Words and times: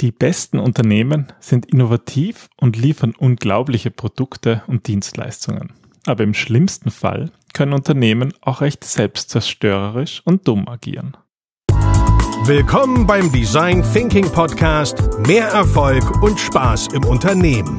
Die 0.00 0.12
besten 0.12 0.60
Unternehmen 0.60 1.26
sind 1.40 1.66
innovativ 1.66 2.50
und 2.56 2.76
liefern 2.76 3.14
unglaubliche 3.18 3.90
Produkte 3.90 4.62
und 4.68 4.86
Dienstleistungen. 4.86 5.72
Aber 6.06 6.22
im 6.22 6.34
schlimmsten 6.34 6.92
Fall 6.92 7.32
können 7.52 7.72
Unternehmen 7.72 8.32
auch 8.40 8.60
recht 8.60 8.84
selbstzerstörerisch 8.84 10.22
und 10.24 10.46
dumm 10.46 10.68
agieren. 10.68 11.16
Willkommen 12.44 13.08
beim 13.08 13.32
Design 13.32 13.82
Thinking 13.92 14.30
Podcast 14.30 15.02
Mehr 15.26 15.48
Erfolg 15.48 16.22
und 16.22 16.38
Spaß 16.38 16.90
im 16.94 17.04
Unternehmen. 17.04 17.76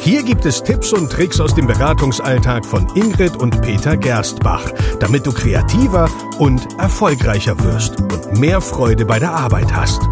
Hier 0.00 0.24
gibt 0.24 0.44
es 0.44 0.64
Tipps 0.64 0.92
und 0.92 1.12
Tricks 1.12 1.40
aus 1.40 1.54
dem 1.54 1.68
Beratungsalltag 1.68 2.66
von 2.66 2.88
Ingrid 2.96 3.36
und 3.36 3.62
Peter 3.62 3.96
Gerstbach, 3.96 4.68
damit 4.98 5.26
du 5.26 5.32
kreativer 5.32 6.10
und 6.40 6.76
erfolgreicher 6.80 7.56
wirst 7.62 8.00
und 8.00 8.40
mehr 8.40 8.60
Freude 8.60 9.04
bei 9.04 9.20
der 9.20 9.30
Arbeit 9.30 9.72
hast. 9.72 10.02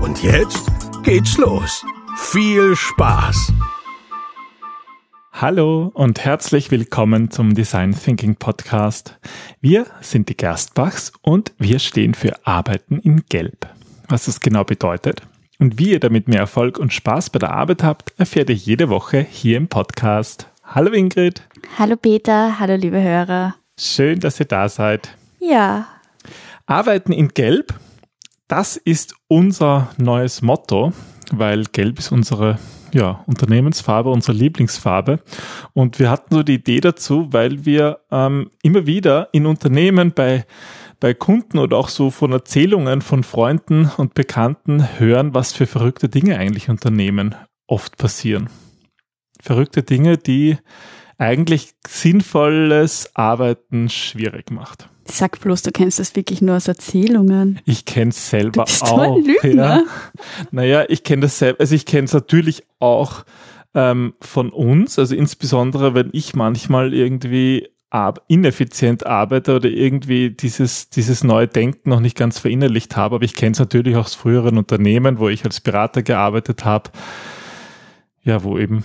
Und 0.00 0.22
jetzt 0.22 0.70
geht's 1.02 1.36
los. 1.36 1.84
Viel 2.16 2.76
Spaß! 2.76 3.52
Hallo 5.32 5.90
und 5.94 6.24
herzlich 6.24 6.70
willkommen 6.70 7.30
zum 7.30 7.54
Design 7.54 7.92
Thinking 7.92 8.36
Podcast. 8.36 9.18
Wir 9.60 9.86
sind 10.00 10.28
die 10.28 10.36
Gerstbachs 10.36 11.12
und 11.20 11.52
wir 11.58 11.80
stehen 11.80 12.14
für 12.14 12.46
Arbeiten 12.46 13.00
in 13.00 13.24
Gelb. 13.28 13.66
Was 14.08 14.26
das 14.26 14.40
genau 14.40 14.62
bedeutet 14.62 15.22
und 15.58 15.78
wie 15.78 15.90
ihr 15.90 16.00
damit 16.00 16.28
mehr 16.28 16.40
Erfolg 16.40 16.78
und 16.78 16.92
Spaß 16.92 17.30
bei 17.30 17.40
der 17.40 17.52
Arbeit 17.52 17.82
habt, 17.82 18.14
erfährt 18.18 18.50
ihr 18.50 18.56
jede 18.56 18.88
Woche 18.88 19.26
hier 19.28 19.56
im 19.56 19.66
Podcast. 19.66 20.46
Hallo 20.62 20.92
Ingrid. 20.92 21.42
Hallo 21.78 21.96
Peter, 21.96 22.60
hallo 22.60 22.76
liebe 22.76 23.02
Hörer. 23.02 23.56
Schön, 23.76 24.20
dass 24.20 24.38
ihr 24.38 24.46
da 24.46 24.68
seid. 24.68 25.16
Ja. 25.40 25.88
Arbeiten 26.66 27.12
in 27.12 27.28
Gelb 27.28 27.74
das 28.52 28.76
ist 28.76 29.14
unser 29.28 29.88
neues 29.96 30.42
Motto, 30.42 30.92
weil 31.30 31.64
Gelb 31.72 31.98
ist 31.98 32.12
unsere 32.12 32.58
ja, 32.92 33.24
Unternehmensfarbe, 33.24 34.10
unsere 34.10 34.36
Lieblingsfarbe. 34.36 35.20
Und 35.72 35.98
wir 35.98 36.10
hatten 36.10 36.34
so 36.34 36.42
die 36.42 36.56
Idee 36.56 36.80
dazu, 36.80 37.28
weil 37.30 37.64
wir 37.64 38.00
ähm, 38.10 38.50
immer 38.62 38.84
wieder 38.84 39.30
in 39.32 39.46
Unternehmen 39.46 40.12
bei, 40.12 40.44
bei 41.00 41.14
Kunden 41.14 41.56
oder 41.56 41.78
auch 41.78 41.88
so 41.88 42.10
von 42.10 42.32
Erzählungen 42.32 43.00
von 43.00 43.22
Freunden 43.24 43.90
und 43.96 44.12
Bekannten 44.12 44.98
hören, 44.98 45.32
was 45.32 45.54
für 45.54 45.66
verrückte 45.66 46.10
Dinge 46.10 46.36
eigentlich 46.36 46.68
Unternehmen 46.68 47.34
oft 47.66 47.96
passieren. 47.96 48.50
Verrückte 49.40 49.82
Dinge, 49.82 50.18
die 50.18 50.58
eigentlich 51.22 51.74
sinnvolles 51.86 53.10
Arbeiten 53.14 53.88
schwierig 53.88 54.50
macht. 54.50 54.88
Sag 55.04 55.40
bloß, 55.40 55.62
du 55.62 55.70
kennst 55.70 55.98
das 55.98 56.16
wirklich 56.16 56.42
nur 56.42 56.56
aus 56.56 56.68
Erzählungen. 56.68 57.60
Ich 57.64 57.84
kenne 57.84 58.10
es 58.10 58.30
selber 58.30 58.64
du 58.64 58.64
bist 58.64 58.82
auch. 58.82 58.98
Ein 58.98 59.24
Lügner. 59.24 59.54
Ja. 59.62 59.84
Naja, 60.50 60.84
ich 60.88 61.04
kenne 61.04 61.22
das 61.22 61.38
selber, 61.38 61.60
also 61.60 61.74
ich 61.74 61.86
kenne 61.86 62.04
es 62.04 62.12
natürlich 62.12 62.64
auch 62.80 63.24
ähm, 63.74 64.14
von 64.20 64.50
uns, 64.50 64.98
also 64.98 65.14
insbesondere 65.14 65.94
wenn 65.94 66.10
ich 66.12 66.34
manchmal 66.34 66.92
irgendwie 66.92 67.68
ab, 67.90 68.24
ineffizient 68.26 69.06
arbeite 69.06 69.54
oder 69.54 69.68
irgendwie 69.68 70.30
dieses, 70.30 70.88
dieses 70.88 71.22
neue 71.22 71.46
Denken 71.46 71.90
noch 71.90 72.00
nicht 72.00 72.16
ganz 72.16 72.38
verinnerlicht 72.38 72.96
habe. 72.96 73.16
Aber 73.16 73.24
ich 73.24 73.34
kenne 73.34 73.52
es 73.52 73.58
natürlich 73.58 73.96
auch 73.96 74.06
aus 74.06 74.14
früheren 74.14 74.58
Unternehmen, 74.58 75.18
wo 75.18 75.28
ich 75.28 75.44
als 75.44 75.60
Berater 75.60 76.02
gearbeitet 76.02 76.64
habe. 76.64 76.90
Ja, 78.24 78.42
wo 78.44 78.58
eben 78.58 78.82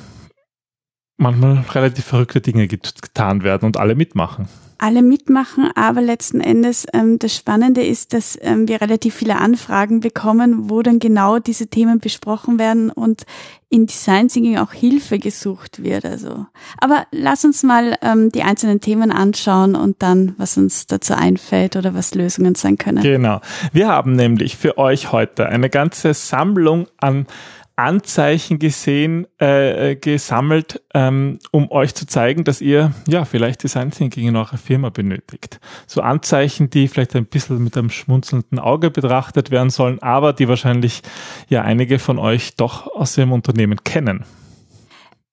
manchmal 1.18 1.66
relativ 1.72 2.06
verrückte 2.06 2.42
Dinge 2.42 2.68
getan 2.68 3.44
werden 3.44 3.66
und 3.66 3.78
alle 3.78 3.96
mitmachen 3.96 4.48
alle 4.80 5.02
mitmachen, 5.02 5.72
aber 5.76 6.02
letzten 6.02 6.40
Endes 6.40 6.86
ähm, 6.94 7.18
das 7.20 7.36
Spannende 7.36 7.84
ist, 7.84 8.14
dass 8.14 8.38
ähm, 8.42 8.68
wir 8.68 8.82
relativ 8.82 9.16
viele 9.16 9.38
Anfragen 9.38 10.02
bekommen, 10.02 10.70
wo 10.70 10.82
dann 10.82 11.00
genau 11.00 11.40
diese 11.40 11.68
Themen 11.68 12.00
besprochen 12.00 12.60
werden 12.60 12.92
und 12.92 13.24
in 13.70 13.86
Design 13.86 14.28
Thinking 14.30 14.58
auch 14.58 14.74
Hilfe 14.74 15.20
gesucht 15.20 15.84
wird. 15.84 16.06
Also, 16.06 16.46
aber 16.78 17.06
lass 17.12 17.44
uns 17.44 17.64
mal 17.64 17.98
ähm, 18.02 18.32
die 18.32 18.44
einzelnen 18.44 18.80
Themen 18.80 19.12
anschauen 19.12 19.76
und 19.76 20.02
dann, 20.02 20.36
was 20.38 20.58
uns 20.58 20.86
dazu 20.88 21.16
einfällt 21.16 21.76
oder 21.76 21.94
was 21.94 22.14
Lösungen 22.14 22.56
sein 22.56 22.78
können. 22.78 23.02
Genau. 23.02 23.42
Wir 23.74 23.88
haben 23.88 24.14
nämlich 24.14 24.58
für 24.58 24.78
euch 24.78 25.12
heute 25.12 25.48
eine 25.48 25.70
ganze 25.70 26.14
Sammlung 26.14 26.88
an 26.98 27.26
Anzeichen 27.78 28.58
gesehen, 28.58 29.28
äh, 29.40 29.92
äh, 29.92 29.96
gesammelt, 29.96 30.82
ähm, 30.96 31.38
um 31.52 31.72
euch 31.72 31.94
zu 31.94 32.08
zeigen, 32.08 32.44
dass 32.44 32.60
ihr 32.60 32.92
ja 33.08 33.24
vielleicht 33.24 33.62
Design 33.62 33.92
Thinking 33.92 34.28
in 34.28 34.36
eurer 34.36 34.58
Firma 34.58 34.90
benötigt. 34.90 35.60
So 35.86 36.02
Anzeichen, 36.02 36.72
die 36.72 36.88
vielleicht 36.88 37.16
ein 37.16 37.28
bisschen 37.28 37.64
mit 37.64 37.78
einem 37.78 37.92
schmunzelnden 37.92 38.58
Auge 38.58 38.90
betrachtet 38.90 39.52
werden 39.52 39.70
sollen, 39.70 40.02
aber 40.02 40.34
die 40.34 40.48
wahrscheinlich 40.48 41.04
ja 41.50 41.62
einige 41.62 42.00
von 42.00 42.18
euch 42.18 42.56
doch 42.56 42.88
aus 42.88 43.16
ihrem 43.16 43.32
Unternehmen 43.32 43.84
kennen. 43.84 44.26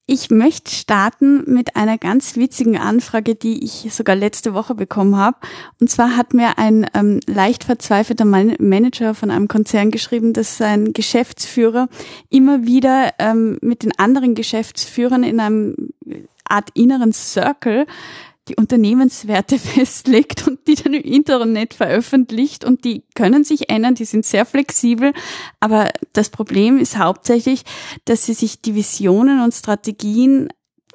Ich 0.07 0.31
möchte 0.31 0.71
starten 0.71 1.51
mit 1.51 1.77
einer 1.77 1.97
ganz 1.97 2.37
witzigen 2.37 2.77
Anfrage, 2.77 3.35
die 3.35 3.65
ich 3.65 3.89
sogar 3.91 4.15
letzte 4.15 4.53
Woche 4.53 4.75
bekommen 4.75 5.17
habe. 5.17 5.39
Und 5.81 5.89
zwar 5.89 6.15
hat 6.15 6.35
mir 6.35 6.59
ein 6.59 6.87
ähm, 6.93 7.21
leicht 7.27 7.65
verzweifelter 7.65 8.27
Man 8.27 8.55
Manager 8.59 9.15
von 9.15 9.31
einem 9.31 9.49
Konzern 9.49 9.91
geschrieben, 9.91 10.35
dass 10.35 10.59
sein 10.59 10.93
Geschäftsführer 10.93 11.89
immer 12.29 12.67
wieder 12.67 13.15
ähm, 13.19 13.57
mit 13.63 13.83
den 13.83 13.99
anderen 13.99 14.35
Geschäftsführern 14.35 15.25
in 15.25 15.41
einem 15.41 15.75
Art 16.47 16.69
inneren 16.75 17.15
Circle 17.15 17.87
die 18.49 18.57
Unternehmenswerte 18.57 19.59
festlegt 19.59 20.47
und 20.47 20.67
die 20.67 20.75
dann 20.75 20.95
im 20.95 21.03
Internet 21.03 21.75
veröffentlicht 21.75 22.65
und 22.65 22.85
die 22.85 23.05
können 23.15 23.45
sich 23.45 23.71
ändern, 23.71 23.95
die 23.95 24.05
sind 24.05 24.25
sehr 24.25 24.47
flexibel, 24.47 25.13
aber 25.61 25.91
das 26.13 26.31
Problem 26.31 26.79
ist 26.79 26.99
hauptsächlich, 26.99 27.63
dass 28.05 28.27
sie 28.27 28.35
sich 28.35 28.61
die 28.63 28.75
Visionen 28.75 29.41
und 29.43 29.53
Strategien 29.53 30.49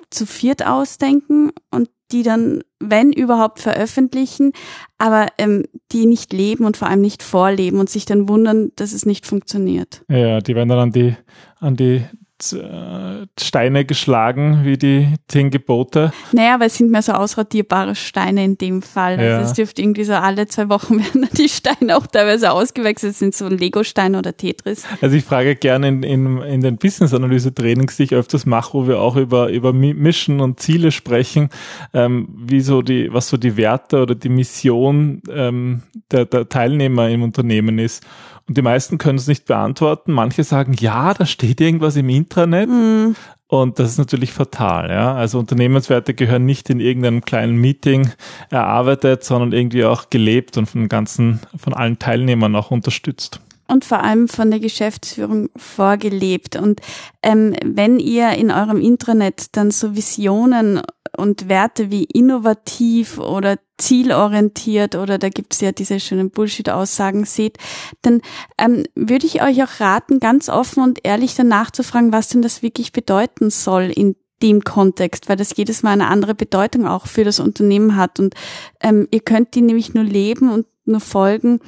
zu 0.10 0.26
viert 0.26 0.66
ausdenken 0.66 1.52
und 1.72 1.90
die 2.12 2.24
dann, 2.24 2.64
wenn 2.80 3.14
überhaupt, 3.14 3.60
veröffentlichen, 3.60 4.54
aber 4.98 5.28
ähm, 5.38 5.66
die 5.92 6.08
nicht 6.08 6.34
leben 6.34 6.66
und 6.66 6.78
vor 6.78 6.88
allem 6.88 7.02
nicht 7.02 7.22
vorleben 7.22 7.80
und 7.80 7.90
sich 7.90 8.06
dann 8.06 8.28
wundern, 8.28 8.72
dass 8.76 8.94
es 8.94 9.06
nicht 9.06 9.28
funktioniert. 9.28 10.04
Ja, 10.10 10.42
die 10.42 10.56
werden 10.56 10.70
dann 10.70 10.80
an 10.80 10.92
die, 10.92 11.16
an 11.60 11.76
die 11.76 12.04
Steine 12.42 13.86
geschlagen, 13.86 14.62
wie 14.64 14.78
die 14.78 15.14
zehn 15.28 15.50
Gebote. 15.50 16.12
Naja, 16.32 16.56
aber 16.56 16.66
es 16.66 16.78
sind 16.78 16.92
mehr 16.92 17.02
so 17.02 17.12
ausradierbare 17.12 17.96
Steine 17.96 18.44
in 18.44 18.58
dem 18.58 18.82
Fall. 18.82 19.20
Ja. 19.20 19.38
Also 19.38 19.50
es 19.50 19.54
dürfte 19.54 19.82
irgendwie 19.82 20.04
so 20.04 20.14
alle 20.14 20.48
zwei 20.48 20.70
Wochen 20.70 21.00
werden 21.04 21.28
die 21.38 21.50
Steine 21.50 21.98
auch 21.98 22.08
teilweise 22.08 22.52
ausgewechselt, 22.52 23.16
sind 23.16 23.36
so 23.36 23.48
Lego-Steine 23.48 24.18
oder 24.18 24.36
Tetris. 24.36 24.86
Also 25.02 25.16
ich 25.16 25.24
frage 25.24 25.56
gerne 25.56 25.90
in, 25.90 26.04
in, 26.04 26.42
in 26.42 26.62
den 26.62 26.78
Business-Analyse-Trainings, 26.78 27.98
die 27.98 28.04
ich 28.04 28.14
öfters 28.14 28.46
mache, 28.46 28.74
wo 28.74 28.88
wir 28.88 29.00
auch 29.00 29.16
über, 29.16 29.50
über 29.50 29.74
Mission 29.74 30.40
und 30.40 30.60
Ziele 30.60 30.92
sprechen, 30.92 31.50
ähm, 31.94 32.28
wie 32.38 32.62
so 32.62 32.82
die, 32.82 33.14
was 33.14 33.30
so 33.30 33.38
die 33.38 33.58
Werte 33.58 34.02
oder 34.02 34.16
die 34.16 34.30
Mission 34.30 35.22
ähm, 35.30 35.84
der, 36.12 36.26
der 36.26 36.48
Teilnehmer 36.50 37.10
im 37.10 37.24
Unternehmen 37.24 37.80
ist. 37.80 38.06
Und 38.50 38.58
die 38.58 38.64
meisten 38.64 38.98
können 38.98 39.20
es 39.20 39.28
nicht 39.28 39.46
beantworten. 39.46 40.12
Manche 40.12 40.44
sagen, 40.44 40.74
ja, 40.74 41.14
da 41.14 41.28
steht 41.28 41.62
irgendwas 41.62 41.96
im 41.96 42.10
Intranet. 42.10 42.68
Mhm. 42.68 43.16
Und 43.46 43.78
das 43.78 43.92
ist 43.92 43.98
natürlich 44.00 44.34
fatal, 44.34 44.90
ja. 44.90 45.14
Also 45.14 45.38
Unternehmenswerte 45.38 46.16
gehören 46.16 46.46
nicht 46.46 46.68
in 46.72 46.80
irgendeinem 46.80 47.22
kleinen 47.22 47.58
Meeting 47.58 48.10
erarbeitet, 48.50 49.24
sondern 49.24 49.54
irgendwie 49.54 49.86
auch 49.86 50.10
gelebt 50.10 50.58
und 50.58 50.66
von 50.66 50.90
ganzen, 50.90 51.42
von 51.56 51.74
allen 51.76 52.00
Teilnehmern 52.00 52.56
auch 52.56 52.72
unterstützt 52.72 53.40
und 53.68 53.86
vor 53.86 54.04
allem 54.04 54.28
von 54.28 54.50
der 54.50 54.60
Geschäftsführung 54.60 55.50
vorgelebt. 55.56 56.56
Und 56.56 56.82
ähm, 57.22 57.56
wenn 57.64 58.00
ihr 58.00 58.32
in 58.32 58.52
eurem 58.52 58.82
Intranet 58.82 59.56
dann 59.56 59.72
so 59.72 59.96
Visionen 59.96 60.82
und 61.18 61.50
Werte 61.50 61.92
wie 61.92 62.04
innovativ 62.04 63.18
oder 63.18 63.58
zielorientiert 63.78 64.96
oder 64.96 65.18
da 65.18 65.30
gibt's 65.30 65.62
ja 65.62 65.72
diese 65.72 66.00
schönen 66.00 66.32
Bullshit-Aussagen 66.32 67.26
seht, 67.26 67.58
dann 68.02 68.22
ähm, 68.58 68.86
würde 68.96 69.26
ich 69.26 69.42
euch 69.42 69.64
auch 69.64 69.80
raten, 69.80 70.20
ganz 70.20 70.50
offen 70.50 70.84
und 70.84 71.00
ehrlich 71.04 71.36
danach 71.36 71.72
zu 71.72 71.84
fragen, 71.84 72.12
was 72.12 72.28
denn 72.28 72.42
das 72.42 72.62
wirklich 72.62 72.92
bedeuten 72.92 73.50
soll 73.50 73.92
in 73.96 74.16
dem 74.42 74.64
Kontext, 74.64 75.30
weil 75.30 75.38
das 75.38 75.56
jedes 75.56 75.84
Mal 75.84 75.92
eine 75.92 76.08
andere 76.08 76.36
Bedeutung 76.36 76.88
auch 76.88 77.08
für 77.08 77.24
das 77.24 77.40
Unternehmen 77.40 77.96
hat. 77.96 78.20
Und 78.20 78.36
ähm, 78.82 79.08
ihr 79.12 79.20
könnt 79.22 79.56
die 79.56 79.62
nämlich 79.62 79.94
nur 79.94 80.04
leben 80.04 80.52
und 80.52 80.66
nur 80.86 81.02
folgen, 81.02 81.60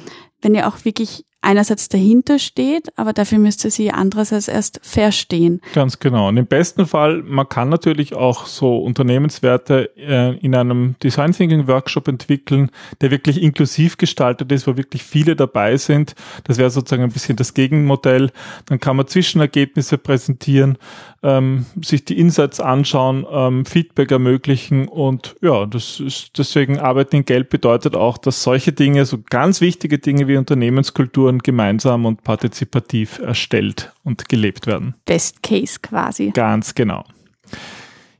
wenn 0.42 0.56
ihr 0.56 0.68
auch 0.68 0.86
wirklich 0.86 1.26
einerseits 1.42 1.90
dahinter 1.90 2.40
steht, 2.40 2.98
aber 2.98 3.14
dafür 3.14 3.40
müsste 3.40 3.72
sie 3.72 3.92
andererseits 3.92 4.48
erst 4.48 4.80
verstehen. 4.84 5.62
Ganz 5.74 6.00
genau. 6.00 6.28
Und 6.30 6.38
im 6.38 6.46
besten 6.46 6.86
Fall, 6.86 7.24
man 7.24 7.50
kann 7.50 7.70
natürlich 7.70 8.14
auch 8.14 8.46
so 8.46 8.78
Unternehmenswerte 8.78 9.92
äh, 9.98 10.38
in 10.38 10.56
einem 10.56 10.96
Design 11.02 11.32
Thinking 11.32 11.68
Workshop 11.68 12.08
entwickeln, 12.08 12.70
der 13.02 13.12
wirklich 13.12 13.42
inklusiv 13.42 13.98
gestaltet 13.98 14.52
ist, 14.52 14.68
wo 14.68 14.78
wirklich 14.78 15.04
viele 15.04 15.36
dabei 15.36 15.78
sind. 15.78 16.16
Das 16.44 16.58
wäre 16.58 16.70
sozusagen 16.70 17.04
ein 17.04 17.12
bisschen 17.12 17.36
das 17.36 17.54
Gegenmodell. 17.54 18.32
Dann 18.68 18.80
kann 18.80 18.96
man 18.96 19.08
Zwischenergebnisse 19.08 19.98
präsentieren, 19.98 20.78
ähm, 21.24 21.66
sich 21.82 22.06
die 22.06 22.20
Insights 22.20 22.60
anschauen, 22.60 23.26
ähm, 23.32 23.66
Feedback 23.66 24.12
ermöglichen 24.12 24.88
und 24.88 25.36
ja, 25.42 25.66
das 25.66 26.00
ist 26.00 26.38
deswegen 26.38 26.80
Arbeiten 26.80 27.18
in 27.18 27.26
Geld 27.26 27.50
bedeutet 27.50 27.96
auch, 27.96 28.18
dass 28.18 28.44
solche 28.44 28.72
Dinge, 28.74 29.06
so 29.06 29.20
ganz 29.30 29.62
wichtige 29.62 30.00
Dinge 30.00 30.28
wie 30.28 30.38
Unternehmenskultur 30.38 31.31
Kulturen 31.32 31.40
gemeinsam 31.40 32.06
und 32.06 32.24
partizipativ 32.24 33.20
erstellt 33.20 33.92
und 34.04 34.28
gelebt 34.30 34.68
werden. 34.68 34.96
Best 35.06 35.42
Case 35.44 35.80
quasi. 35.82 36.32
Ganz 36.34 36.76
genau. 36.76 37.04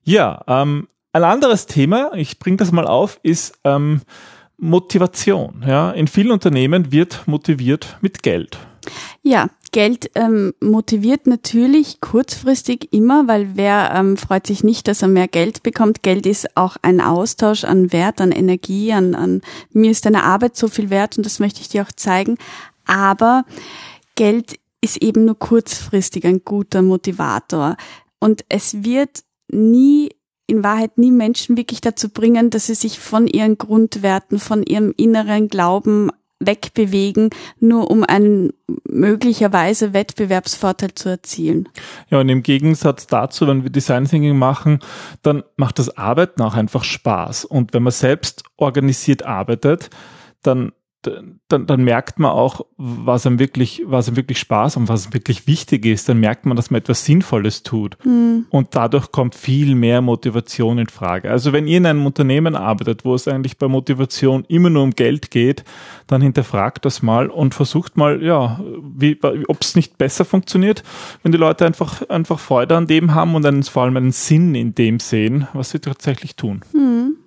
Ja, 0.04 0.44
ähm, 0.48 0.88
ein 1.14 1.24
anderes 1.24 1.66
Thema, 1.66 2.12
ich 2.16 2.40
bringe 2.40 2.58
das 2.58 2.72
mal 2.72 2.88
auf, 2.88 3.20
ist 3.24 3.60
ähm, 3.64 4.02
Motivation. 4.58 5.64
Ja, 5.68 5.92
in 5.92 6.08
vielen 6.08 6.32
Unternehmen 6.32 6.92
wird 6.92 7.28
motiviert 7.28 7.98
mit 8.02 8.24
Geld. 8.24 8.58
Ja, 9.22 9.50
Geld 9.72 10.12
ähm, 10.16 10.54
motiviert 10.60 11.28
natürlich 11.28 12.02
kurzfristig 12.02 12.92
immer, 12.92 13.28
weil 13.28 13.52
wer 13.54 13.92
ähm, 13.96 14.18
freut 14.18 14.48
sich 14.48 14.64
nicht, 14.64 14.88
dass 14.88 15.02
er 15.02 15.08
mehr 15.08 15.28
Geld 15.28 15.64
bekommt. 15.64 16.04
Geld 16.04 16.26
ist 16.26 16.58
auch 16.58 16.76
ein 16.82 17.00
Austausch 17.00 17.64
an 17.64 17.94
Wert, 17.94 18.20
an 18.20 18.32
Energie, 18.32 18.92
an, 18.92 19.16
an 19.16 19.42
mir 19.72 19.92
ist 19.92 20.06
deine 20.06 20.24
Arbeit 20.24 20.58
so 20.58 20.68
viel 20.68 20.90
wert 20.90 21.18
und 21.18 21.26
das 21.26 21.40
möchte 21.40 21.62
ich 21.62 21.70
dir 21.70 21.84
auch 21.84 21.92
zeigen. 21.96 22.38
Aber 22.86 23.46
Geld 24.16 24.60
ist 24.82 25.02
eben 25.02 25.26
nur 25.26 25.38
kurzfristig 25.38 26.26
ein 26.26 26.42
guter 26.44 26.82
Motivator. 26.82 27.78
Und 28.20 28.44
es 28.50 28.84
wird 28.84 29.24
nie 29.52 30.10
in 30.48 30.64
Wahrheit 30.64 30.98
nie 30.98 31.12
Menschen 31.12 31.56
wirklich 31.56 31.82
dazu 31.82 32.10
bringen, 32.10 32.50
dass 32.50 32.68
sie 32.68 32.76
sich 32.76 33.00
von 33.00 33.28
ihren 33.28 33.58
Grundwerten, 33.58 34.38
von 34.38 34.64
ihrem 34.64 34.94
inneren 34.98 35.48
Glauben 35.48 36.12
wegbewegen, 36.42 37.30
nur 37.60 37.90
um 37.90 38.04
einen 38.04 38.52
möglicherweise 38.84 39.94
Wettbewerbsvorteil 39.94 40.94
zu 40.96 41.10
erzielen. 41.10 41.70
Ja, 42.10 42.20
und 42.20 42.30
im 42.30 42.44
Gegensatz 42.44 43.08
dazu, 43.08 43.48
wenn 43.48 43.64
wir 43.64 43.70
Design 43.70 44.06
Thinking 44.06 44.38
machen, 44.38 44.80
dann 45.22 45.44
macht 45.56 45.80
das 45.80 45.96
Arbeiten 45.98 46.42
auch 46.42 46.56
einfach 46.56 46.84
Spaß. 46.84 47.46
Und 47.46 47.74
wenn 47.74 47.84
man 47.84 47.92
selbst 47.92 48.44
organisiert 48.58 49.24
arbeitet, 49.24 49.90
dann 50.42 50.74
dann, 51.02 51.66
dann 51.66 51.84
merkt 51.84 52.20
man 52.20 52.32
auch, 52.32 52.62
was 52.78 53.26
einem 53.26 53.40
wirklich, 53.40 53.82
was 53.86 54.08
einem 54.08 54.18
wirklich 54.18 54.40
Spaß 54.40 54.78
und 54.78 54.88
was 54.88 55.14
wirklich 55.14 55.48
wichtig 55.48 55.86
ist. 55.86 56.08
Dann 56.08 56.20
merkt 56.20 56.46
man, 56.46 56.56
dass 56.56 56.70
man 56.70 56.80
etwas 56.80 57.06
Sinnvolles 57.06 57.64
tut. 57.64 57.98
Mhm. 58.06 58.46
Und 58.50 58.76
dadurch 58.76 59.12
kommt 59.12 59.36
viel 59.36 59.76
mehr 59.76 60.02
Motivation 60.02 60.78
in 60.78 60.88
Frage. 60.88 61.32
Also 61.32 61.54
wenn 61.54 61.68
ihr 61.68 61.78
in 61.78 61.86
einem 61.86 62.06
Unternehmen 62.06 62.56
arbeitet, 62.56 63.04
wo 63.04 63.16
es 63.16 63.28
eigentlich 63.28 63.58
bei 63.58 63.68
Motivation 63.68 64.46
immer 64.48 64.70
nur 64.70 64.84
um 64.84 64.92
Geld 64.92 65.32
geht, 65.32 65.64
dann 66.08 66.22
hinterfragt 66.22 66.86
das 66.86 67.02
mal 67.02 67.30
und 67.30 67.56
versucht 67.56 67.98
mal, 67.98 68.22
ja, 68.22 68.60
ob 69.48 69.62
es 69.62 69.76
nicht 69.76 69.98
besser 69.98 70.26
funktioniert, 70.26 70.84
wenn 71.24 71.32
die 71.32 71.38
Leute 71.38 71.66
einfach, 71.66 72.08
einfach 72.10 72.40
Freude 72.40 72.78
an 72.78 72.88
dem 72.88 73.16
haben 73.16 73.36
und 73.36 73.46
einen, 73.46 73.64
vor 73.64 73.84
allem 73.84 73.98
einen 73.98 74.12
Sinn 74.12 74.56
in 74.56 74.76
dem 74.76 75.00
sehen, 75.00 75.48
was 75.54 75.72
sie 75.72 75.80
tatsächlich 75.80 76.36
tun. 76.36 76.62
Mhm 76.74 77.21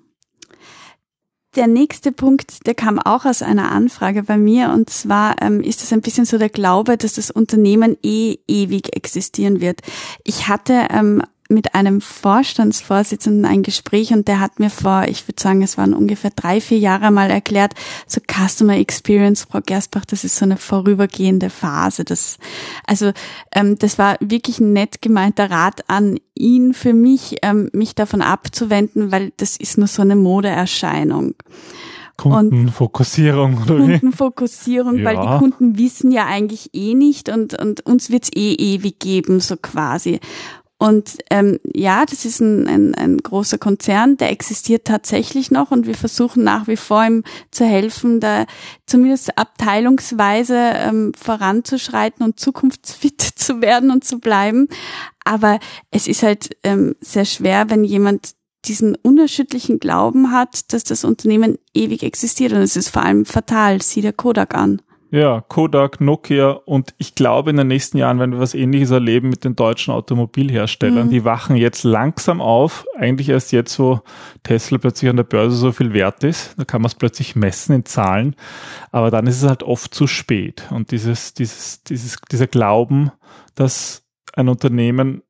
der 1.56 1.67
nächste 1.67 2.12
Punkt, 2.12 2.67
der 2.67 2.75
kam 2.75 2.99
auch 2.99 3.25
aus 3.25 3.43
einer 3.43 3.71
Anfrage 3.71 4.23
bei 4.23 4.37
mir 4.37 4.71
und 4.71 4.91
zwar 4.91 5.41
ähm, 5.43 5.61
ist 5.61 5.83
es 5.83 5.93
ein 5.93 6.01
bisschen 6.01 6.25
so 6.25 6.39
der 6.39 6.49
Glaube, 6.49 6.97
dass 6.97 7.15
das 7.15 7.31
Unternehmen 7.31 7.97
eh 8.03 8.39
ewig 8.47 8.97
existieren 8.97 9.61
wird. 9.61 9.81
Ich 10.25 10.49
hatte 10.49 10.89
ähm, 10.91 11.23
mit 11.49 11.75
einem 11.75 12.00
Vorstandsvorsitzenden 12.00 13.44
ein 13.44 13.62
Gespräch 13.62 14.12
und 14.12 14.29
der 14.29 14.41
hat 14.41 14.61
mir 14.61 14.70
vor, 14.70 15.05
ich 15.08 15.29
würde 15.29 15.43
sagen, 15.43 15.62
es 15.62 15.76
waren 15.76 15.93
ungefähr 15.93 16.31
drei, 16.35 16.61
vier 16.61 16.79
Jahre 16.79 17.11
mal 17.11 17.31
erklärt, 17.31 17.75
so 18.06 18.20
Customer 18.20 18.76
Experience, 18.76 19.46
Frau 19.50 19.61
Gersbach, 19.64 20.05
das 20.06 20.25
ist 20.25 20.37
so 20.37 20.44
eine 20.44 20.56
vorübergehende 20.56 21.50
Phase. 21.50 22.05
Das, 22.05 22.38
also 22.87 23.12
ähm, 23.52 23.79
das 23.79 23.99
war 23.99 24.17
wirklich 24.20 24.58
ein 24.58 24.73
nett 24.73 25.02
gemeinter 25.02 25.50
Rat 25.50 25.85
an 25.88 26.19
ihn 26.35 26.73
für 26.73 26.94
mich, 26.94 27.37
ähm, 27.43 27.69
mich 27.73 27.94
davon 27.94 28.23
abzuwenden, 28.23 29.12
weil 29.12 29.32
das 29.37 29.56
ist 29.56 29.76
nur 29.76 29.87
so 29.87 30.02
eine 30.02 30.17
Modeerscheinung. 30.17 31.35
Kundenfokussierung. 32.17 33.62
Oder 33.62 33.76
Kundenfokussierung, 33.76 34.99
ja. 34.99 35.05
weil 35.05 35.17
die 35.17 35.38
Kunden 35.38 35.79
wissen 35.79 36.11
ja 36.11 36.26
eigentlich 36.26 36.70
eh 36.73 36.94
nicht 36.94 37.29
und, 37.29 37.58
und 37.61 37.85
uns 37.85 38.11
wird's 38.11 38.31
eh 38.35 38.55
ewig 38.55 38.99
geben, 38.99 39.41
so 39.41 39.56
quasi. 39.56 40.20
Und 40.79 41.19
ähm, 41.31 41.61
ja, 41.73 42.05
das 42.05 42.25
ist 42.25 42.41
ein, 42.41 42.67
ein, 42.67 42.94
ein 42.94 43.19
großer 43.19 43.59
Konzern, 43.59 44.17
der 44.17 44.31
existiert 44.31 44.87
tatsächlich 44.87 45.50
noch 45.50 45.71
und 45.71 45.87
wir 45.87 45.94
versuchen 45.94 46.43
nach 46.43 46.67
wie 46.67 46.76
vor 46.76 47.05
ihm 47.05 47.23
zu 47.53 47.65
helfen, 47.65 48.19
da 48.19 48.44
zumindest 48.85 49.38
abteilungsweise 49.38 50.56
ähm, 50.56 51.12
voranzuschreiten 51.17 52.25
und 52.25 52.41
zukunftsfit 52.41 53.21
zu 53.37 53.62
werden 53.62 53.91
und 53.91 54.05
zu 54.05 54.19
bleiben. 54.19 54.69
Aber 55.25 55.59
es 55.91 56.09
ist 56.09 56.23
halt 56.23 56.56
ähm, 56.65 56.97
sehr 57.00 57.25
schwer, 57.25 57.70
wenn 57.70 57.85
jemand 57.85 58.35
diesen 58.65 58.97
unerschütterlichen 58.97 59.79
Glauben 59.79 60.32
hat, 60.32 60.73
dass 60.73 60.85
das 60.85 61.05
Unternehmen 61.05 61.59
ewig 61.73 62.03
existiert. 62.03 62.53
Und 62.53 62.61
es 62.61 62.77
ist 62.77 62.88
vor 62.88 63.03
allem 63.03 63.25
fatal, 63.27 63.81
sieh 63.81 64.00
der 64.00 64.12
Kodak 64.12 64.55
an. 64.55 64.82
Ja, 65.15 65.43
Kodak, 65.43 66.01
Nokia 66.01 66.51
und 66.51 66.93
ich 66.99 67.15
glaube, 67.15 67.51
in 67.51 67.57
den 67.57 67.69
nächsten 67.69 67.99
Jahren 67.99 68.19
werden 68.19 68.33
wir 68.33 68.41
was 68.41 68.53
ähnliches 68.53 68.91
erleben 68.91 69.29
mit 69.29 69.45
den 69.45 69.55
deutschen 69.55 69.95
Automobilherstellern. 69.95 71.07
Mhm. 71.07 71.11
Die 71.11 71.25
wachen 71.25 71.55
jetzt 71.55 71.85
langsam 71.85 72.41
auf, 72.41 72.85
eigentlich 72.97 73.29
erst 73.29 73.53
jetzt, 73.53 73.79
wo 73.79 74.01
Tesla 74.43 74.79
plötzlich 74.79 75.09
an 75.09 75.17
der 75.17 75.23
Börse 75.23 75.57
so 75.57 75.71
viel 75.71 75.93
wert 75.93 76.25
ist. 76.25 76.59
Da 76.59 76.65
kann 76.65 76.83
man 76.83 76.89
es 76.89 76.97
plötzlich 76.97 77.37
messen 77.37 77.77
in 77.77 77.85
Zahlen. 77.85 78.35
Aber 78.91 79.13
dann 79.13 79.29
ist 79.29 79.41
es 79.41 79.49
halt 79.49 79.63
oft 79.63 79.95
zu 79.95 80.09
spät. 80.09 80.67
Und 80.73 80.91
dieses, 80.91 81.33
dieses, 81.33 81.85
dieses, 81.85 82.17
dieser 82.33 82.49
Glauben, 82.49 83.13
dass 83.55 84.05
ein 84.33 84.49
Unternehmen 84.49 85.23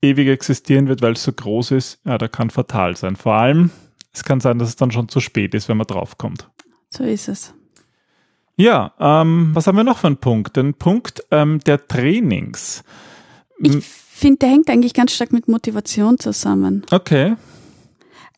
ewig 0.00 0.28
existieren 0.28 0.88
wird, 0.88 1.02
weil 1.02 1.12
es 1.12 1.24
so 1.24 1.32
groß 1.34 1.72
ist, 1.72 2.00
ja, 2.06 2.16
der 2.16 2.30
kann 2.30 2.48
fatal 2.48 2.96
sein. 2.96 3.16
Vor 3.16 3.34
allem, 3.34 3.70
es 4.14 4.24
kann 4.24 4.40
sein, 4.40 4.58
dass 4.58 4.68
es 4.70 4.76
dann 4.76 4.92
schon 4.92 5.10
zu 5.10 5.20
spät 5.20 5.52
ist, 5.52 5.68
wenn 5.68 5.76
man 5.76 5.86
draufkommt. 5.86 6.48
So 6.88 7.04
ist 7.04 7.28
es. 7.28 7.52
Ja, 8.60 8.92
ähm, 9.00 9.50
was 9.54 9.66
haben 9.66 9.76
wir 9.76 9.84
noch 9.84 9.96
für 9.96 10.08
einen 10.08 10.18
Punkt? 10.18 10.54
Den 10.56 10.74
Punkt 10.74 11.24
ähm, 11.30 11.60
der 11.60 11.86
Trainings. 11.86 12.84
Ich 13.58 13.82
finde, 13.82 14.40
der 14.40 14.48
hängt 14.50 14.68
eigentlich 14.68 14.92
ganz 14.92 15.12
stark 15.12 15.32
mit 15.32 15.48
Motivation 15.48 16.18
zusammen. 16.18 16.84
Okay. 16.90 17.36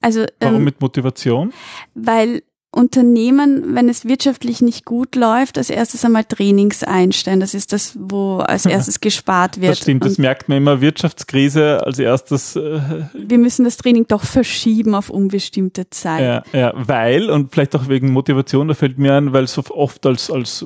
Also, 0.01 0.25
Warum 0.39 0.57
ähm, 0.57 0.65
mit 0.65 0.81
Motivation? 0.81 1.53
Weil 1.95 2.45
Unternehmen, 2.75 3.75
wenn 3.75 3.91
es 3.91 4.07
wirtschaftlich 4.07 4.63
nicht 4.63 4.87
gut 4.87 5.15
läuft, 5.15 5.59
als 5.59 5.69
erstes 5.69 6.07
einmal 6.07 6.25
Trainings 6.25 6.83
einstellen. 6.83 7.39
Das 7.39 7.53
ist 7.53 7.75
das, 7.75 7.95
wo 7.99 8.39
als 8.39 8.65
erstes 8.65 9.01
gespart 9.01 9.61
wird. 9.61 9.73
Das 9.73 9.79
stimmt, 9.81 10.05
das 10.07 10.17
merkt 10.17 10.49
man 10.49 10.59
immer. 10.59 10.81
Wirtschaftskrise 10.81 11.85
als 11.85 11.99
erstes. 11.99 12.57
Äh, 12.57 12.81
wir 13.13 13.39
müssen 13.39 13.65
das 13.65 13.77
Training 13.77 14.07
doch 14.09 14.25
verschieben 14.25 14.95
auf 14.95 15.11
unbestimmte 15.11 15.91
Zeit. 15.91 16.45
Ja, 16.53 16.59
ja, 16.59 16.73
weil, 16.75 17.29
und 17.29 17.53
vielleicht 17.53 17.77
auch 17.77 17.89
wegen 17.89 18.11
Motivation, 18.11 18.69
da 18.69 18.75
fällt 18.75 18.99
mir 18.99 19.15
ein, 19.17 19.35
weil 19.35 19.45
es 19.45 19.53
so 19.53 19.63
oft 19.69 20.07
als, 20.07 20.31
als, 20.31 20.65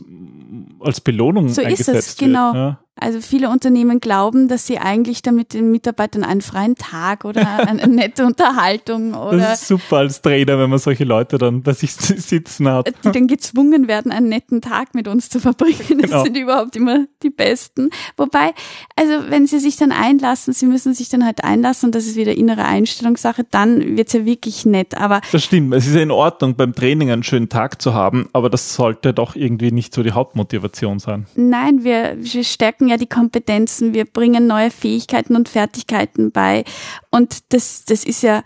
als 0.78 1.00
Belohnung 1.00 1.48
so 1.48 1.60
eingesetzt 1.60 1.88
ist 1.88 2.08
es, 2.10 2.16
genau. 2.16 2.52
wird. 2.52 2.54
Ja. 2.54 2.78
Also 2.98 3.20
viele 3.20 3.50
Unternehmen 3.50 4.00
glauben, 4.00 4.48
dass 4.48 4.66
sie 4.66 4.78
eigentlich 4.78 5.20
damit 5.20 5.52
den 5.52 5.70
Mitarbeitern 5.70 6.24
einen 6.24 6.40
freien 6.40 6.76
Tag 6.76 7.26
oder 7.26 7.46
eine 7.68 7.86
nette 7.88 8.24
Unterhaltung 8.24 9.14
oder. 9.14 9.36
Das 9.36 9.62
ist 9.62 9.68
super 9.68 9.98
als 9.98 10.22
Trainer, 10.22 10.58
wenn 10.58 10.70
man 10.70 10.78
solche 10.78 11.04
Leute 11.04 11.36
dann 11.36 11.62
bei 11.62 11.74
sich 11.74 11.92
sitzen 11.92 12.68
hat. 12.68 12.92
Die 13.04 13.12
dann 13.12 13.26
gezwungen 13.26 13.86
werden, 13.86 14.12
einen 14.12 14.28
netten 14.30 14.62
Tag 14.62 14.94
mit 14.94 15.08
uns 15.08 15.28
zu 15.28 15.40
verbringen. 15.40 16.00
Das 16.00 16.10
genau. 16.10 16.24
sind 16.24 16.36
überhaupt 16.36 16.74
immer 16.76 17.06
die 17.22 17.30
Besten. 17.30 17.90
Wobei, 18.16 18.54
also 18.96 19.30
wenn 19.30 19.46
sie 19.46 19.58
sich 19.58 19.76
dann 19.76 19.92
einlassen, 19.92 20.54
sie 20.54 20.66
müssen 20.66 20.94
sich 20.94 21.10
dann 21.10 21.24
halt 21.24 21.44
einlassen 21.44 21.88
und 21.88 21.94
das 21.94 22.06
ist 22.06 22.16
wieder 22.16 22.34
innere 22.34 22.64
Einstellungssache, 22.64 23.44
dann 23.50 23.96
wird's 23.96 24.14
ja 24.14 24.24
wirklich 24.24 24.64
nett. 24.64 24.96
Aber 24.96 25.20
das 25.32 25.44
stimmt. 25.44 25.74
Es 25.74 25.86
ist 25.86 25.94
ja 25.94 26.02
in 26.02 26.10
Ordnung, 26.10 26.56
beim 26.56 26.74
Training 26.74 27.10
einen 27.10 27.22
schönen 27.22 27.50
Tag 27.50 27.82
zu 27.82 27.92
haben, 27.92 28.28
aber 28.32 28.48
das 28.48 28.74
sollte 28.74 29.12
doch 29.12 29.36
irgendwie 29.36 29.70
nicht 29.70 29.94
so 29.94 30.02
die 30.02 30.12
Hauptmotivation 30.12 30.98
sein. 30.98 31.26
Nein, 31.34 31.84
wir, 31.84 32.16
wir 32.18 32.44
stärken 32.44 32.85
stärken 32.86 32.88
ja 32.88 32.96
die 32.96 33.06
Kompetenzen, 33.06 33.94
wir 33.94 34.04
bringen 34.04 34.46
neue 34.46 34.70
Fähigkeiten 34.70 35.36
und 35.36 35.48
Fertigkeiten 35.48 36.30
bei. 36.30 36.64
Und 37.10 37.52
das, 37.52 37.84
das 37.84 38.04
ist 38.04 38.22
ja 38.22 38.42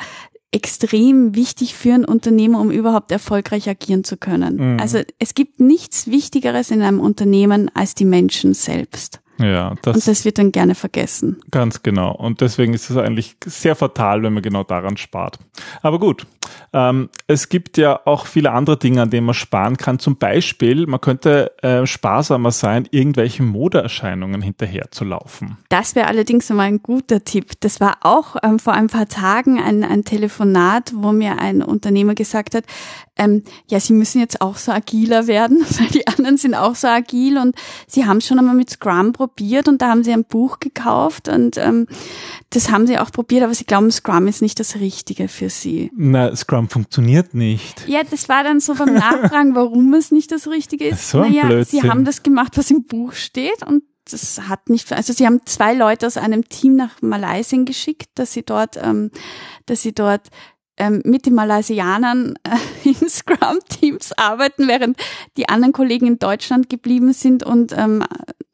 extrem 0.53 1.37
wichtig 1.37 1.75
für 1.75 1.95
ein 1.95 2.05
Unternehmen, 2.05 2.57
um 2.57 2.71
überhaupt 2.71 3.13
erfolgreich 3.13 3.69
agieren 3.69 4.03
zu 4.03 4.17
können. 4.17 4.75
Mhm. 4.75 4.81
Also 4.81 5.01
es 5.19 5.35
gibt 5.35 5.61
nichts 5.61 6.09
Wichtigeres 6.09 6.71
in 6.71 6.83
einem 6.83 7.01
Unternehmen 7.01 7.71
als 7.75 7.95
die 7.95 8.05
Menschen 8.05 8.55
selbst. 8.55 9.20
Ja, 9.41 9.75
das 9.83 9.97
und 9.97 10.07
das 10.07 10.25
wird 10.25 10.39
dann 10.39 10.53
gerne 10.53 10.75
vergessen. 10.75 11.41
Ganz 11.51 11.83
genau. 11.83 12.13
Und 12.13 12.43
deswegen 12.43 12.75
ist 12.75 12.91
es 12.91 12.97
eigentlich 12.97 13.37
sehr 13.45 13.75
fatal, 13.75 14.23
wenn 14.23 14.35
man 14.35 14.43
genau 14.43 14.65
daran 14.65 14.99
spart. 14.99 15.39
Aber 15.83 15.99
gut, 15.99 16.27
ähm, 16.73 17.09
es 17.27 17.49
gibt 17.49 17.79
ja 17.79 18.01
auch 18.05 18.27
viele 18.27 18.53
andere 18.53 18.77
Dinge, 18.77 19.03
an 19.03 19.11
denen 19.11 19.27
man 19.27 19.35
sparen 19.35 19.77
kann. 19.77 19.99
Zum 19.99 20.17
Beispiel, 20.17 20.87
man 20.87 21.01
könnte 21.01 21.53
äh, 21.63 21.87
sparsamer 21.87 22.51
sein, 22.51 22.87
irgendwelchen 22.91 23.47
Modeerscheinungen 23.47 24.43
hinterher 24.43 24.91
zu 24.91 25.05
laufen. 25.05 25.57
Das 25.71 25.95
wäre 25.95 26.07
allerdings 26.07 26.51
mal 26.51 26.65
ein 26.65 26.83
guter 26.83 27.25
Tipp. 27.25 27.53
Das 27.61 27.81
war 27.81 27.99
auch 28.03 28.37
ähm, 28.43 28.59
vor 28.59 28.75
ein 28.75 28.89
paar 28.89 29.09
Tagen 29.09 29.59
ein, 29.61 29.85
ein 29.85 30.05
Telefonat, 30.05 30.93
wo 30.95 31.13
mir 31.13 31.39
ein 31.39 31.63
Unternehmer 31.63 32.15
gesagt 32.15 32.55
hat, 32.55 32.65
ähm, 33.17 33.43
ja, 33.67 33.81
sie 33.81 33.93
müssen 33.93 34.21
jetzt 34.21 34.41
auch 34.41 34.57
so 34.57 34.73
agiler 34.73 35.27
werden, 35.27 35.65
weil 35.79 35.89
die 35.89 36.07
anderen 36.07 36.37
sind 36.37 36.55
auch 36.55 36.75
so 36.75 36.89
agil 36.89 37.39
und 37.39 37.55
sie 37.87 38.05
haben 38.05 38.21
schon 38.21 38.39
einmal 38.39 38.55
mit 38.55 38.71
Scrum 38.71 39.13
probiert 39.13 39.30
probiert 39.31 39.69
und 39.69 39.81
da 39.81 39.89
haben 39.89 40.05
sie 40.05 40.13
ein 40.13 40.25
Buch 40.25 40.61
gekauft 40.61 41.29
und 41.29 41.57
ähm, 41.57 41.87
das 42.51 42.71
haben 42.71 42.87
sie 42.87 42.99
auch 42.99 43.11
probiert, 43.11 43.43
aber 43.43 43.55
sie 43.55 43.65
glauben, 43.65 43.91
Scrum 43.91 44.27
ist 44.27 44.43
nicht 44.43 44.61
das 44.61 44.77
Richtige 44.77 45.29
für 45.29 45.49
sie. 45.49 45.91
Na, 45.97 46.35
Scrum 46.35 46.69
funktioniert 46.69 47.35
nicht. 47.35 47.87
Ja, 47.89 48.03
das 48.09 48.29
war 48.29 48.45
dann 48.45 48.61
so 48.61 48.75
beim 48.75 48.95
Nachfragen, 48.95 49.55
warum 49.55 49.95
es 49.95 50.11
nicht 50.11 50.33
das 50.33 50.49
Richtige 50.49 50.89
ist. 50.89 51.11
So 51.11 51.21
naja, 51.21 51.47
Blödsinn. 51.47 51.81
sie 51.81 51.91
haben 51.91 52.05
das 52.05 52.23
gemacht, 52.23 52.57
was 52.57 52.71
im 52.71 52.85
Buch 52.85 53.13
steht 53.13 53.65
und 53.67 53.83
das 54.11 54.41
hat 54.49 54.69
nicht, 54.69 54.93
also 54.93 55.13
sie 55.13 55.27
haben 55.27 55.41
zwei 55.45 55.75
Leute 55.75 56.07
aus 56.07 56.17
einem 56.17 56.49
Team 56.49 56.75
nach 56.75 57.01
Malaysia 57.01 57.63
geschickt, 57.65 58.09
dass 58.17 58.33
sie 58.33 58.43
dort, 58.43 58.77
ähm, 58.83 59.11
dass 59.67 59.83
sie 59.83 59.93
dort 59.93 60.29
ähm, 60.77 61.03
mit 61.05 61.27
den 61.27 61.35
Malaysianern 61.35 62.35
äh, 62.43 62.89
in 62.89 63.09
Scrum-Teams 63.09 64.13
arbeiten, 64.13 64.67
während 64.67 64.97
die 65.37 65.49
anderen 65.49 65.73
Kollegen 65.73 66.07
in 66.07 66.19
Deutschland 66.19 66.69
geblieben 66.69 67.13
sind 67.13 67.45
und 67.45 67.73
ähm, 67.77 68.03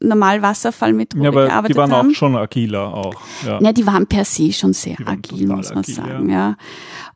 normal 0.01 0.43
Wasserfallmethode 0.43 1.23
Ja, 1.25 1.31
aber 1.31 1.47
gearbeitet 1.47 1.77
die 1.77 1.81
waren 1.81 1.93
haben. 1.93 2.11
auch 2.11 2.15
schon 2.15 2.37
agiler 2.37 2.93
auch. 2.95 3.15
Ja. 3.47 3.61
Ja, 3.61 3.73
die 3.73 3.87
waren 3.87 4.07
per 4.07 4.25
se 4.25 4.53
schon 4.53 4.73
sehr 4.73 4.97
agil, 5.07 5.47
muss 5.49 5.71
man 5.71 5.79
agil, 5.79 5.95
sagen, 5.95 6.31
ja. 6.31 6.57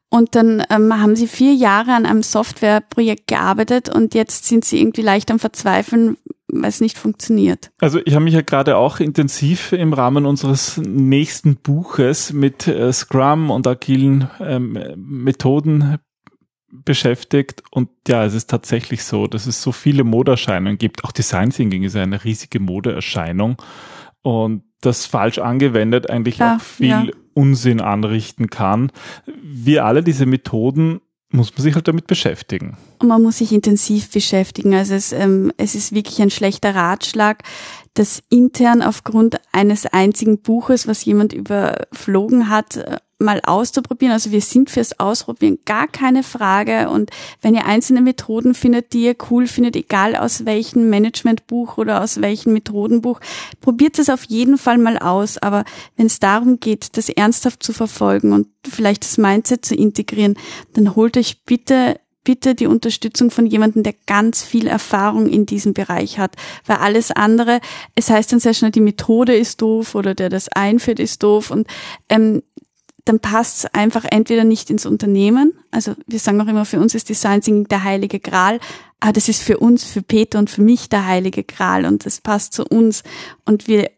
Und 0.09 0.35
dann 0.35 0.65
ähm, 0.71 0.93
haben 1.01 1.15
sie 1.15 1.29
vier 1.29 1.55
Jahre 1.55 1.93
an 1.93 2.05
einem 2.05 2.23
Softwareprojekt 2.23 3.29
gearbeitet 3.29 3.89
und 3.95 4.15
jetzt 4.15 4.45
sind 4.47 4.65
sie 4.65 4.81
irgendwie 4.81 5.03
leicht 5.03 5.31
am 5.31 5.39
Verzweifeln, 5.39 6.17
weil 6.49 6.69
es 6.69 6.81
nicht 6.81 6.99
funktioniert. 6.99 7.71
Also 7.81 8.01
ich 8.05 8.15
habe 8.15 8.25
mich 8.25 8.35
ja 8.35 8.41
gerade 8.41 8.77
auch 8.77 8.99
intensiv 8.99 9.73
im 9.73 9.93
Rahmen 9.93 10.27
unseres 10.27 10.79
nächsten 10.79 11.57
Buches 11.57 12.33
mit 12.33 12.67
äh, 12.67 12.93
Scrum 12.93 13.51
und 13.53 13.69
agilen 13.69 14.29
ähm, 14.41 14.77
Methoden 14.97 15.99
beschäftigt 16.71 17.63
und 17.71 17.89
ja, 18.09 18.25
es 18.25 18.35
ist 18.35 18.51
tatsächlich 18.51 19.05
so, 19.05 19.27
dass 19.27 19.47
es 19.47 19.63
so 19.63 19.73
viele 19.73 20.05
Modeerscheinungen 20.05 20.79
gibt. 20.79 21.05
Auch 21.05 21.13
Design 21.13 21.51
Thinking 21.51 21.83
ist 21.83 21.97
eine 21.97 22.25
riesige 22.25 22.61
Modeerscheinung 22.61 23.57
und 24.23 24.63
das 24.81 25.07
falsch 25.07 25.39
angewendet 25.39 26.09
eigentlich 26.09 26.39
Ja, 26.39 26.57
auch 26.57 26.61
viel 26.61 26.89
ja. 26.89 27.07
Unsinn 27.35 27.81
anrichten 27.81 28.49
kann. 28.49 28.91
Wie 29.43 29.81
alle 29.81 30.03
diese 30.03 30.27
Methoden 30.27 31.01
muss 31.33 31.55
man 31.55 31.63
sich 31.63 31.75
halt 31.75 31.87
damit 31.87 32.07
beschäftigen. 32.07 32.77
Und 32.99 33.09
man 33.09 33.23
muss 33.23 33.39
sich 33.39 33.53
intensiv 33.53 34.11
beschäftigen. 34.11 34.75
Also 34.75 34.95
es, 34.95 35.13
ähm, 35.13 35.53
es 35.59 35.75
ist 35.75 35.95
wirklich 35.95 36.21
ein 36.21 36.31
schlechter 36.31 36.75
Ratschlag, 36.75 37.45
das 37.95 38.23
intern 38.31 38.83
aufgrund 38.83 39.41
eines 39.53 39.87
einzigen 39.87 40.43
Buches, 40.43 40.89
was 40.89 41.05
jemand 41.05 41.33
überflogen 41.33 42.49
hat, 42.49 42.77
äh, 42.77 42.97
mal 43.21 43.41
auszuprobieren. 43.45 44.13
Also 44.13 44.33
wir 44.33 44.41
sind 44.41 44.71
fürs 44.71 44.99
Ausprobieren 44.99 45.59
gar 45.65 45.87
keine 45.87 46.23
Frage. 46.23 46.89
Und 46.89 47.11
wenn 47.43 47.55
ihr 47.55 47.67
einzelne 47.67 48.01
Methoden 48.01 48.55
findet, 48.55 48.93
die 48.93 49.05
ihr 49.05 49.17
cool 49.31 49.47
findet, 49.47 49.77
egal 49.77 50.17
aus 50.17 50.47
welchem 50.47 50.91
Managementbuch 50.91 51.79
oder 51.79 52.03
aus 52.03 52.21
welchem 52.21 52.53
Methodenbuch, 52.53 53.21
probiert 53.61 53.99
es 53.99 54.11
auf 54.11 54.25
jeden 54.25 54.59
Fall 54.59 54.79
mal 54.79 54.99
aus. 54.99 55.39
Aber 55.39 55.65
wenn 55.97 56.07
es 56.07 56.19
darum 56.19 56.61
geht, 56.61 56.97
das 56.97 57.09
ernsthaft 57.09 57.63
zu 57.63 57.73
verfolgen 57.73 58.33
und 58.33 58.49
vielleicht 58.69 59.05
das 59.05 59.19
Mindset 59.19 59.65
zu 59.65 59.75
integrieren, 59.75 60.35
dann 60.73 60.97
holt 60.97 61.17
euch 61.17 61.45
bitte 61.45 61.97
bitte 62.25 62.55
die 62.55 62.67
Unterstützung 62.67 63.31
von 63.31 63.47
jemandem, 63.47 63.83
der 63.83 63.95
ganz 64.07 64.43
viel 64.43 64.67
Erfahrung 64.67 65.29
in 65.29 65.47
diesem 65.47 65.73
Bereich 65.73 66.19
hat. 66.19 66.37
Weil 66.67 66.77
alles 66.77 67.11
andere, 67.11 67.61
es 67.95 68.11
heißt 68.11 68.33
dann 68.33 68.41
sehr 68.41 68.55
schnell, 68.55 68.71
die 68.71 68.81
Methode 68.81 69.35
ist 69.35 69.63
doof 69.63 69.95
oder 69.95 70.15
der 70.15 70.29
das 70.29 70.49
einführt 70.49 71.01
ist 71.01 71.23
doof 71.23 71.51
und 71.51 71.67
ähm, 72.09 72.43
dann 73.05 73.21
passt 73.21 73.59
es 73.59 73.75
einfach 73.75 74.05
entweder 74.05 74.45
nicht 74.45 74.71
ins 74.71 74.87
Unternehmen. 74.87 75.55
Also 75.71 75.95
wir 76.07 76.19
sagen 76.19 76.41
auch 76.41 76.47
immer, 76.47 76.65
für 76.65 76.79
uns 76.79 76.95
ist 76.95 77.09
Design 77.09 77.41
Thinking 77.41 77.69
der 77.69 77.85
heilige 77.85 78.21
Gral. 78.21 78.61
Aber 79.01 79.13
das 79.13 79.29
ist 79.29 79.43
für 79.43 79.59
uns, 79.59 79.85
für 79.85 80.03
Peter 80.03 80.39
und 80.39 80.51
für 80.51 80.63
mich 80.63 80.89
der 80.89 81.07
heilige 81.07 81.43
Gral 81.43 81.87
und 81.87 82.05
das 82.05 82.21
passt 82.21 82.53
zu 82.53 82.65
uns. 82.65 83.03
Und 83.45 83.67
wir 83.67 83.91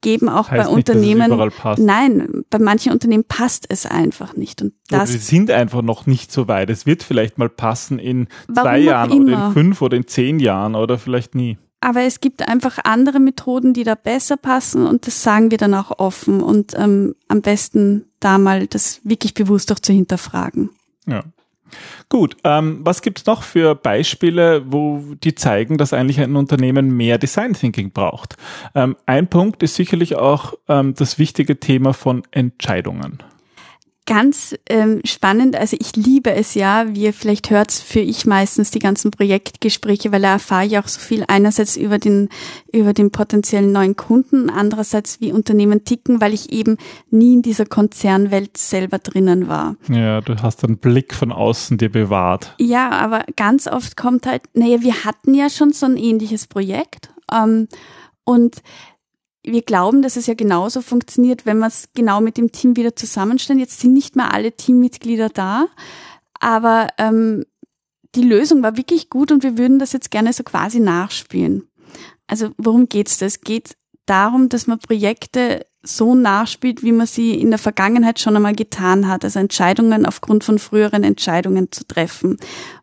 geben 0.00 0.28
auch 0.28 0.50
Heißt 0.50 0.68
bei 0.68 0.74
nicht, 0.74 0.88
Unternehmen, 0.90 1.50
nein, 1.78 2.44
bei 2.50 2.58
manchen 2.58 2.92
Unternehmen 2.92 3.24
passt 3.24 3.66
es 3.68 3.86
einfach 3.86 4.36
nicht. 4.36 4.62
Und 4.62 4.74
Oder 4.90 5.00
das 5.00 5.12
wir 5.12 5.20
sind 5.20 5.50
einfach 5.50 5.82
noch 5.82 6.06
nicht 6.06 6.30
so 6.32 6.48
weit. 6.48 6.70
Es 6.70 6.86
wird 6.86 7.02
vielleicht 7.02 7.38
mal 7.38 7.48
passen 7.48 7.98
in 7.98 8.28
zwei 8.52 8.78
Jahren 8.78 9.24
oder 9.24 9.46
in 9.46 9.52
fünf 9.52 9.82
oder 9.82 9.96
in 9.96 10.06
zehn 10.06 10.38
Jahren 10.40 10.74
oder 10.74 10.98
vielleicht 10.98 11.34
nie. 11.34 11.58
Aber 11.80 12.02
es 12.02 12.20
gibt 12.20 12.48
einfach 12.48 12.78
andere 12.84 13.20
Methoden, 13.20 13.72
die 13.72 13.84
da 13.84 13.94
besser 13.94 14.36
passen 14.36 14.86
und 14.86 15.06
das 15.06 15.22
sagen 15.22 15.50
wir 15.50 15.58
dann 15.58 15.74
auch 15.74 15.98
offen 15.98 16.42
und 16.42 16.74
ähm, 16.76 17.14
am 17.28 17.40
besten 17.40 18.06
da 18.20 18.38
mal 18.38 18.66
das 18.66 19.00
wirklich 19.04 19.34
bewusst 19.34 19.70
auch 19.70 19.78
zu 19.78 19.92
hinterfragen. 19.92 20.70
Ja. 21.06 21.22
Gut, 22.08 22.36
ähm, 22.44 22.80
was 22.82 23.02
gibt's 23.02 23.26
noch 23.26 23.42
für 23.42 23.74
Beispiele, 23.74 24.64
wo 24.66 25.14
die 25.22 25.34
zeigen, 25.34 25.76
dass 25.76 25.92
eigentlich 25.92 26.20
ein 26.20 26.34
Unternehmen 26.34 26.96
mehr 26.96 27.18
Design 27.18 27.52
Thinking 27.52 27.92
braucht? 27.92 28.36
Ähm, 28.74 28.96
ein 29.06 29.28
Punkt 29.28 29.62
ist 29.62 29.74
sicherlich 29.74 30.16
auch 30.16 30.54
ähm, 30.68 30.94
das 30.94 31.18
wichtige 31.18 31.60
Thema 31.60 31.92
von 31.92 32.22
Entscheidungen. 32.30 33.22
Ganz 34.08 34.56
ähm, 34.70 35.02
spannend, 35.04 35.54
also 35.54 35.76
ich 35.78 35.94
liebe 35.94 36.32
es 36.32 36.54
ja, 36.54 36.86
wie 36.88 37.02
ihr 37.02 37.12
vielleicht 37.12 37.50
hört, 37.50 37.70
für 37.72 38.00
ich 38.00 38.24
meistens 38.24 38.70
die 38.70 38.78
ganzen 38.78 39.10
Projektgespräche, 39.10 40.10
weil 40.12 40.22
da 40.22 40.32
erfahre 40.32 40.64
ich 40.64 40.78
auch 40.78 40.88
so 40.88 40.98
viel 40.98 41.24
einerseits 41.28 41.76
über 41.76 41.98
den, 41.98 42.30
über 42.72 42.94
den 42.94 43.10
potenziellen 43.10 43.70
neuen 43.70 43.96
Kunden, 43.96 44.48
andererseits 44.48 45.20
wie 45.20 45.30
Unternehmen 45.30 45.84
ticken, 45.84 46.22
weil 46.22 46.32
ich 46.32 46.50
eben 46.50 46.78
nie 47.10 47.34
in 47.34 47.42
dieser 47.42 47.66
Konzernwelt 47.66 48.56
selber 48.56 48.96
drinnen 48.96 49.46
war. 49.46 49.76
Ja, 49.90 50.22
du 50.22 50.36
hast 50.40 50.64
einen 50.64 50.78
Blick 50.78 51.14
von 51.14 51.30
außen 51.30 51.76
dir 51.76 51.92
bewahrt. 51.92 52.54
Ja, 52.58 52.88
aber 52.88 53.26
ganz 53.36 53.66
oft 53.66 53.98
kommt 53.98 54.26
halt, 54.26 54.44
naja, 54.54 54.80
wir 54.80 55.04
hatten 55.04 55.34
ja 55.34 55.50
schon 55.50 55.72
so 55.72 55.84
ein 55.84 55.98
ähnliches 55.98 56.46
Projekt 56.46 57.10
ähm, 57.30 57.68
und 58.24 58.62
wir 59.52 59.62
glauben, 59.62 60.02
dass 60.02 60.16
es 60.16 60.26
ja 60.26 60.34
genauso 60.34 60.80
funktioniert, 60.80 61.46
wenn 61.46 61.58
wir 61.58 61.66
es 61.66 61.88
genau 61.94 62.20
mit 62.20 62.36
dem 62.36 62.52
Team 62.52 62.76
wieder 62.76 62.94
zusammenstellen. 62.96 63.60
Jetzt 63.60 63.80
sind 63.80 63.92
nicht 63.92 64.16
mehr 64.16 64.32
alle 64.32 64.52
Teammitglieder 64.52 65.28
da, 65.28 65.66
aber 66.40 66.88
ähm, 66.98 67.44
die 68.14 68.22
Lösung 68.22 68.62
war 68.62 68.76
wirklich 68.76 69.10
gut 69.10 69.32
und 69.32 69.42
wir 69.42 69.58
würden 69.58 69.78
das 69.78 69.92
jetzt 69.92 70.10
gerne 70.10 70.32
so 70.32 70.42
quasi 70.42 70.80
nachspielen. 70.80 71.68
Also 72.26 72.50
worum 72.58 72.88
geht's? 72.88 73.20
Es 73.22 73.40
geht 73.40 73.76
darum, 74.06 74.48
dass 74.48 74.66
man 74.66 74.78
Projekte 74.78 75.66
so 75.82 76.14
nachspielt, 76.14 76.82
wie 76.82 76.92
man 76.92 77.06
sie 77.06 77.34
in 77.34 77.50
der 77.50 77.58
Vergangenheit 77.58 78.18
schon 78.18 78.36
einmal 78.36 78.54
getan 78.54 79.06
hat. 79.06 79.24
Also 79.24 79.38
Entscheidungen 79.38 80.06
aufgrund 80.06 80.44
von 80.44 80.58
früheren 80.58 81.04
Entscheidungen 81.04 81.70
zu 81.70 81.86
treffen. 81.86 82.36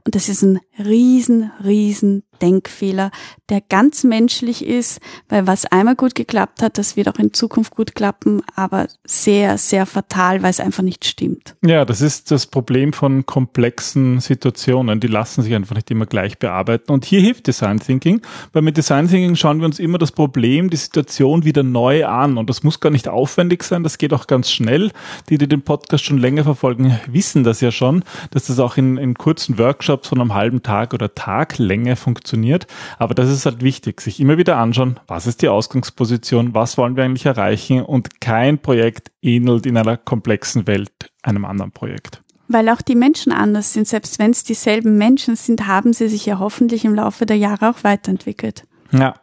Und 0.05 0.15
das 0.15 0.29
ist 0.29 0.43
ein 0.43 0.59
riesen, 0.79 1.51
riesen 1.63 2.23
Denkfehler, 2.41 3.11
der 3.49 3.61
ganz 3.61 4.03
menschlich 4.03 4.65
ist, 4.65 4.99
weil 5.29 5.45
was 5.45 5.65
einmal 5.65 5.95
gut 5.95 6.15
geklappt 6.15 6.63
hat, 6.63 6.77
das 6.77 6.97
wird 6.97 7.07
auch 7.07 7.19
in 7.19 7.33
Zukunft 7.33 7.75
gut 7.75 7.93
klappen, 7.93 8.41
aber 8.55 8.87
sehr, 9.05 9.57
sehr 9.57 9.85
fatal, 9.85 10.41
weil 10.41 10.49
es 10.49 10.59
einfach 10.59 10.81
nicht 10.81 11.05
stimmt. 11.05 11.55
Ja, 11.63 11.85
das 11.85 12.01
ist 12.01 12.31
das 12.31 12.47
Problem 12.47 12.91
von 12.91 13.25
komplexen 13.25 14.19
Situationen. 14.19 14.99
Die 14.99 15.07
lassen 15.07 15.43
sich 15.43 15.53
einfach 15.53 15.75
nicht 15.75 15.91
immer 15.91 16.07
gleich 16.07 16.39
bearbeiten. 16.39 16.91
Und 16.91 17.05
hier 17.05 17.21
hilft 17.21 17.45
Design 17.45 17.79
Thinking, 17.79 18.21
weil 18.53 18.63
mit 18.63 18.77
Design 18.77 19.07
Thinking 19.07 19.35
schauen 19.35 19.59
wir 19.59 19.65
uns 19.65 19.77
immer 19.77 19.99
das 19.99 20.11
Problem, 20.11 20.71
die 20.71 20.77
Situation 20.77 21.45
wieder 21.45 21.61
neu 21.61 22.05
an. 22.05 22.37
Und 22.37 22.49
das 22.49 22.63
muss 22.63 22.79
gar 22.79 22.89
nicht 22.89 23.07
aufwendig 23.07 23.63
sein, 23.63 23.83
das 23.83 23.99
geht 23.99 24.13
auch 24.13 24.25
ganz 24.25 24.49
schnell. 24.49 24.91
Die, 25.29 25.37
die 25.37 25.47
den 25.47 25.61
Podcast 25.61 26.03
schon 26.03 26.17
länger 26.17 26.43
verfolgen, 26.43 26.99
wissen 27.07 27.43
das 27.43 27.61
ja 27.61 27.71
schon, 27.71 28.03
dass 28.31 28.47
das 28.47 28.59
auch 28.59 28.77
in, 28.77 28.97
in 28.97 29.13
kurzen 29.13 29.59
Workshops 29.59 30.07
von 30.07 30.19
einem 30.19 30.33
halben 30.33 30.63
Tag 30.63 30.93
oder 30.95 31.13
Taglänge 31.13 31.95
funktioniert. 31.95 32.65
Aber 32.97 33.13
das 33.13 33.29
ist 33.29 33.34
halt 33.43 33.61
wichtig, 33.61 33.99
sich 33.99 34.19
immer 34.19 34.37
wieder 34.37 34.57
anschauen, 34.57 34.99
was 35.07 35.27
ist 35.27 35.41
die 35.41 35.49
Ausgangsposition, 35.49 36.53
was 36.53 36.77
wollen 36.77 36.95
wir 36.95 37.03
eigentlich 37.03 37.25
erreichen 37.25 37.81
und 37.81 38.21
kein 38.21 38.59
Projekt 38.59 39.11
ähnelt 39.21 39.65
in 39.65 39.75
einer 39.75 39.97
komplexen 39.97 40.67
Welt 40.67 41.11
einem 41.23 41.43
anderen 41.43 41.71
Projekt. 41.71 42.21
Weil 42.47 42.69
auch 42.69 42.81
die 42.81 42.95
Menschen 42.95 43.31
anders 43.31 43.73
sind. 43.73 43.87
Selbst 43.87 44.19
wenn 44.19 44.31
es 44.31 44.43
dieselben 44.43 44.97
Menschen 44.97 45.35
sind, 45.35 45.67
haben 45.67 45.93
sie 45.93 46.07
sich 46.07 46.25
ja 46.25 46.39
hoffentlich 46.39 46.85
im 46.85 46.95
Laufe 46.95 47.25
der 47.25 47.37
Jahre 47.37 47.71
auch 47.71 47.83
weiterentwickelt. 47.83 48.65
Ja. 48.91 49.15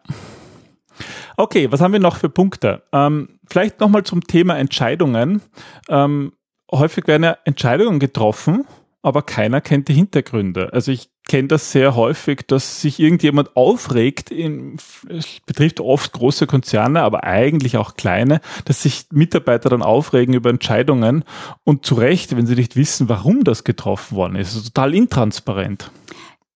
Okay, 1.37 1.71
was 1.71 1.81
haben 1.81 1.93
wir 1.93 2.01
noch 2.01 2.17
für 2.17 2.29
Punkte? 2.29 2.83
Ähm, 2.93 3.39
vielleicht 3.49 3.81
nochmal 3.81 4.03
zum 4.03 4.23
Thema 4.23 4.59
Entscheidungen. 4.59 5.41
Ähm, 5.89 6.33
häufig 6.71 7.07
werden 7.07 7.23
ja 7.23 7.39
Entscheidungen 7.45 8.01
getroffen, 8.01 8.67
aber 9.03 9.23
keiner 9.23 9.61
kennt 9.61 9.89
die 9.89 9.95
Hintergründe. 9.95 10.73
Also 10.73 10.93
ich 10.93 11.11
kenne 11.29 11.49
das 11.49 11.73
sehr 11.73 11.95
häufig, 11.95 12.43
dass 12.47 12.81
sich 12.81 12.99
irgendjemand 12.99 13.57
aufregt, 13.57 14.31
in, 14.31 14.77
es 15.09 15.41
betrifft 15.47 15.81
oft 15.81 16.13
große 16.13 16.47
Konzerne, 16.47 17.03
aber 17.03 17.25
eigentlich 17.25 17.77
auch 17.77 17.95
kleine, 17.95 18.41
dass 18.65 18.83
sich 18.83 19.07
Mitarbeiter 19.11 19.69
dann 19.69 19.83
aufregen 19.83 20.35
über 20.35 20.51
Entscheidungen 20.51 21.25
und 21.65 21.87
zu 21.87 21.95
Recht, 21.95 22.37
wenn 22.37 22.47
sie 22.47 22.57
nicht 22.57 22.77
wissen, 22.77 23.09
warum 23.09 23.45
das 23.45 23.65
getroffen 23.65 24.17
worden 24.17 24.37
ist. 24.37 24.55
Also 24.55 24.69
total 24.69 24.95
intransparent. 24.95 25.91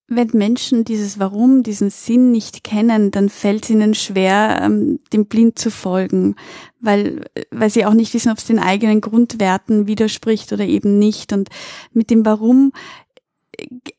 Wenn 0.09 0.31
Menschen 0.35 0.85
dieses 0.85 1.19
Warum, 1.19 1.65
diesen 1.65 1.91
Sinn 1.91 2.31
nicht 2.31 2.63
kennen, 2.63 3.11
dann 3.11 3.29
fällt 3.29 3.65
es 3.65 3.71
ihnen 3.71 3.95
schwer, 3.95 4.61
ähm, 4.63 5.01
dem 5.13 5.27
blind 5.27 5.59
zu 5.59 5.71
folgen, 5.71 6.37
weil, 6.79 7.25
weil 7.51 7.71
sie 7.71 7.85
auch 7.85 7.95
nicht 7.95 8.15
wissen, 8.15 8.31
ob 8.31 8.39
es 8.39 8.45
den 8.45 8.61
eigenen 8.61 9.01
Grundwerten 9.01 9.89
widerspricht 9.89 10.53
oder 10.53 10.65
eben 10.65 10.99
nicht. 11.01 11.33
Und 11.33 11.49
mit 11.93 12.11
dem 12.11 12.25
Warum 12.25 12.73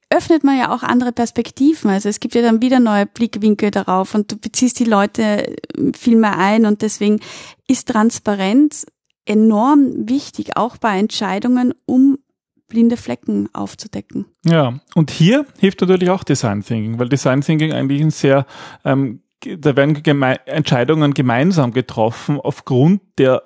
öffnet 0.10 0.44
man 0.44 0.58
ja 0.58 0.74
auch 0.74 0.84
andere 0.84 1.12
Perspektiven. 1.12 1.90
Also 1.90 2.10
es 2.10 2.20
gibt 2.20 2.36
ja 2.36 2.42
dann 2.42 2.62
wieder 2.62 2.80
neue 2.80 3.06
Blickwinkel 3.06 3.72
darauf 3.72 4.16
und 4.16 4.32
du 4.32 4.38
beziehst 4.38 4.80
die 4.80 4.86
Leute 4.86 5.56
viel 5.96 6.16
mehr 6.16 6.38
ein 6.38 6.66
und 6.66 6.82
deswegen 6.82 7.20
ist 7.68 7.90
Transparenz 7.90 8.86
enorm 9.26 10.08
wichtig, 10.08 10.56
auch 10.56 10.78
bei 10.78 10.98
Entscheidungen, 10.98 11.74
um 11.86 12.18
blinde 12.67 12.97
Flecken 12.97 13.50
aufzudecken. 13.53 14.25
Ja, 14.45 14.79
und 14.95 15.12
hier 15.12 15.45
hilft 15.59 15.81
natürlich 15.81 16.09
auch 16.09 16.24
Design 16.24 16.62
Thinking, 16.62 17.00
weil 17.00 17.09
Design 17.09 17.41
Thinking 17.41 17.71
eigentlich 17.71 18.01
ein 18.01 18.12
sehr, 18.12 18.45
ähm, 18.83 19.21
da 19.41 19.75
werden 19.75 20.01
geme 20.03 20.45
Entscheidungen 20.47 21.13
gemeinsam 21.13 21.71
getroffen 21.71 22.39
aufgrund 22.39 23.01
der 23.17 23.43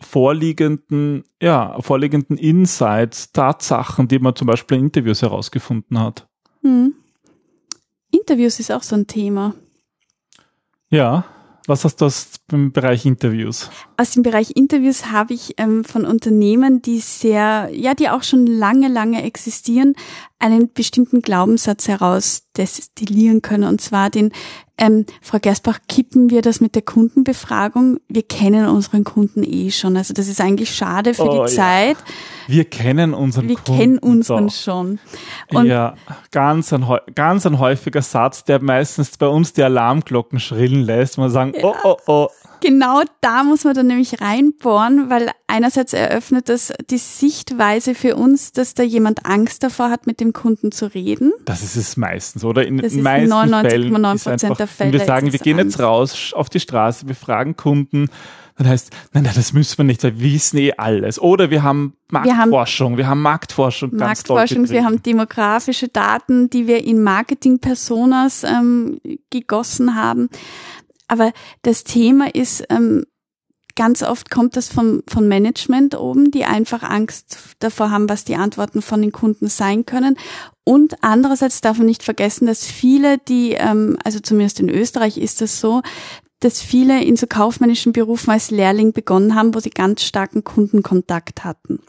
vorliegenden, 0.00 1.24
ja, 1.40 1.80
vorliegenden 1.80 2.36
Insights, 2.36 3.32
Tatsachen, 3.32 4.08
die 4.08 4.18
man 4.18 4.34
zum 4.34 4.46
Beispiel 4.46 4.78
in 4.78 4.84
Interviews 4.84 5.22
herausgefunden 5.22 6.00
hat. 6.00 6.26
Hm. 6.62 6.94
Interviews 8.10 8.58
ist 8.58 8.72
auch 8.72 8.82
so 8.82 8.96
ein 8.96 9.06
Thema. 9.06 9.54
Ja, 10.90 11.24
was 11.68 11.84
hast 11.84 12.00
du 12.00 12.06
aus 12.06 12.30
dem 12.50 12.72
Bereich 12.72 13.04
Interviews? 13.04 13.70
Aus 13.96 14.12
dem 14.12 14.22
Bereich 14.22 14.56
Interviews 14.56 15.06
habe 15.06 15.34
ich 15.34 15.54
ähm, 15.58 15.84
von 15.84 16.04
Unternehmen, 16.04 16.82
die 16.82 16.98
sehr, 16.98 17.68
ja, 17.72 17.94
die 17.94 18.08
auch 18.08 18.22
schon 18.22 18.46
lange, 18.46 18.88
lange 18.88 19.22
existieren, 19.22 19.94
einen 20.38 20.72
bestimmten 20.72 21.20
Glaubenssatz 21.20 21.88
heraus 21.88 22.44
destillieren 22.56 23.42
können. 23.42 23.64
Und 23.64 23.80
zwar 23.80 24.10
den, 24.10 24.32
ähm, 24.78 25.06
Frau 25.20 25.38
Gersbach, 25.38 25.80
kippen 25.88 26.30
wir 26.30 26.40
das 26.40 26.60
mit 26.60 26.74
der 26.74 26.82
Kundenbefragung? 26.82 27.98
Wir 28.08 28.22
kennen 28.22 28.66
unseren 28.68 29.04
Kunden 29.04 29.42
eh 29.42 29.70
schon. 29.70 29.96
Also 29.96 30.14
das 30.14 30.28
ist 30.28 30.40
eigentlich 30.40 30.74
schade 30.74 31.14
für 31.14 31.24
oh, 31.24 31.32
die 31.32 31.38
ja. 31.38 31.46
Zeit. 31.46 31.96
Wir 32.46 32.64
kennen 32.64 33.12
unseren 33.12 33.48
wir 33.48 33.56
Kunden. 33.56 33.72
Wir 33.72 33.78
kennen 33.78 33.98
unseren 33.98 34.46
doch. 34.46 34.54
schon. 34.54 34.98
Und 35.52 35.66
ja, 35.66 35.94
ganz 36.30 36.72
ein, 36.72 36.86
ganz 37.14 37.44
ein 37.44 37.58
häufiger 37.58 38.02
Satz, 38.02 38.44
der 38.44 38.62
meistens 38.62 39.16
bei 39.16 39.26
uns 39.26 39.52
die 39.52 39.62
Alarmglocken 39.62 40.38
schrillen 40.38 40.82
lässt. 40.82 41.18
Man 41.18 41.30
sagen, 41.30 41.54
ja. 41.54 41.64
oh, 41.64 41.74
oh, 41.82 41.96
oh, 42.06 42.28
Genau 42.60 43.02
da 43.20 43.44
muss 43.44 43.64
man 43.64 43.74
dann 43.74 43.86
nämlich 43.86 44.20
reinbohren, 44.20 45.10
weil 45.10 45.30
einerseits 45.46 45.92
eröffnet 45.92 46.48
das 46.48 46.72
die 46.90 46.98
Sichtweise 46.98 47.94
für 47.94 48.16
uns, 48.16 48.52
dass 48.52 48.74
da 48.74 48.82
jemand 48.82 49.26
Angst 49.26 49.62
davor 49.62 49.90
hat, 49.90 50.06
mit 50.06 50.20
dem 50.20 50.32
Kunden 50.32 50.72
zu 50.72 50.86
reden. 50.94 51.32
Das 51.44 51.62
ist 51.62 51.76
es 51.76 51.96
meistens, 51.96 52.44
oder? 52.44 52.66
In 52.66 52.78
den 52.78 53.02
meisten 53.02 53.32
99,9 53.32 54.22
Prozent 54.22 54.58
der 54.58 54.66
Fälle. 54.66 54.92
Wenn 54.92 55.00
wir 55.00 55.06
sagen, 55.06 55.32
wir 55.32 55.38
gehen 55.38 55.58
Angst. 55.58 55.76
jetzt 55.78 55.84
raus 55.84 56.32
auf 56.34 56.48
die 56.48 56.60
Straße, 56.60 57.08
wir 57.08 57.14
fragen 57.14 57.56
Kunden, 57.56 58.10
dann 58.58 58.68
heißt, 58.68 58.90
nein, 59.12 59.22
nein, 59.22 59.32
das 59.36 59.52
müssen 59.52 59.78
wir 59.78 59.84
nicht, 59.84 60.02
weil 60.02 60.18
wir 60.18 60.32
wissen 60.32 60.58
eh 60.58 60.72
alles. 60.76 61.20
Oder 61.20 61.50
wir 61.50 61.62
haben 61.62 61.94
Marktforschung, 62.10 62.96
wir 62.96 63.06
haben, 63.06 63.22
Marktforschung. 63.22 63.94
Marktforschung, 63.94 64.68
wir 64.68 64.84
haben 64.84 65.00
demografische 65.00 65.86
Daten, 65.86 66.50
die 66.50 66.66
wir 66.66 66.84
in 66.84 67.02
Marketing-Personas 67.02 68.42
ähm, 68.42 69.00
gegossen 69.30 69.94
haben. 69.94 70.28
Aber 71.08 71.32
das 71.62 71.84
Thema 71.84 72.34
ist, 72.34 72.64
ähm, 72.70 73.04
ganz 73.78 74.02
oft 74.02 74.28
kommt 74.30 74.56
das 74.56 74.68
vom, 74.68 75.02
von 75.08 75.28
Management 75.28 75.96
oben, 75.96 76.30
die 76.32 76.44
einfach 76.44 76.82
Angst 76.82 77.38
davor 77.60 77.90
haben, 77.90 78.08
was 78.08 78.24
die 78.24 78.34
Antworten 78.34 78.82
von 78.82 79.00
den 79.00 79.12
Kunden 79.12 79.48
sein 79.48 79.86
können. 79.86 80.16
Und 80.64 80.96
andererseits 81.02 81.60
darf 81.60 81.78
man 81.78 81.86
nicht 81.86 82.02
vergessen, 82.02 82.46
dass 82.46 82.66
viele, 82.66 83.18
die, 83.18 83.52
ähm, 83.52 83.96
also 84.04 84.18
zumindest 84.18 84.60
in 84.60 84.68
Österreich 84.68 85.16
ist 85.16 85.40
das 85.40 85.60
so, 85.60 85.82
dass 86.40 86.60
viele 86.60 87.02
in 87.02 87.16
so 87.16 87.26
kaufmännischen 87.26 87.92
Berufen 87.92 88.30
als 88.30 88.50
Lehrling 88.50 88.92
begonnen 88.92 89.34
haben, 89.34 89.54
wo 89.54 89.60
sie 89.60 89.70
ganz 89.70 90.02
starken 90.02 90.44
Kundenkontakt 90.44 91.44
hatten. 91.44 91.80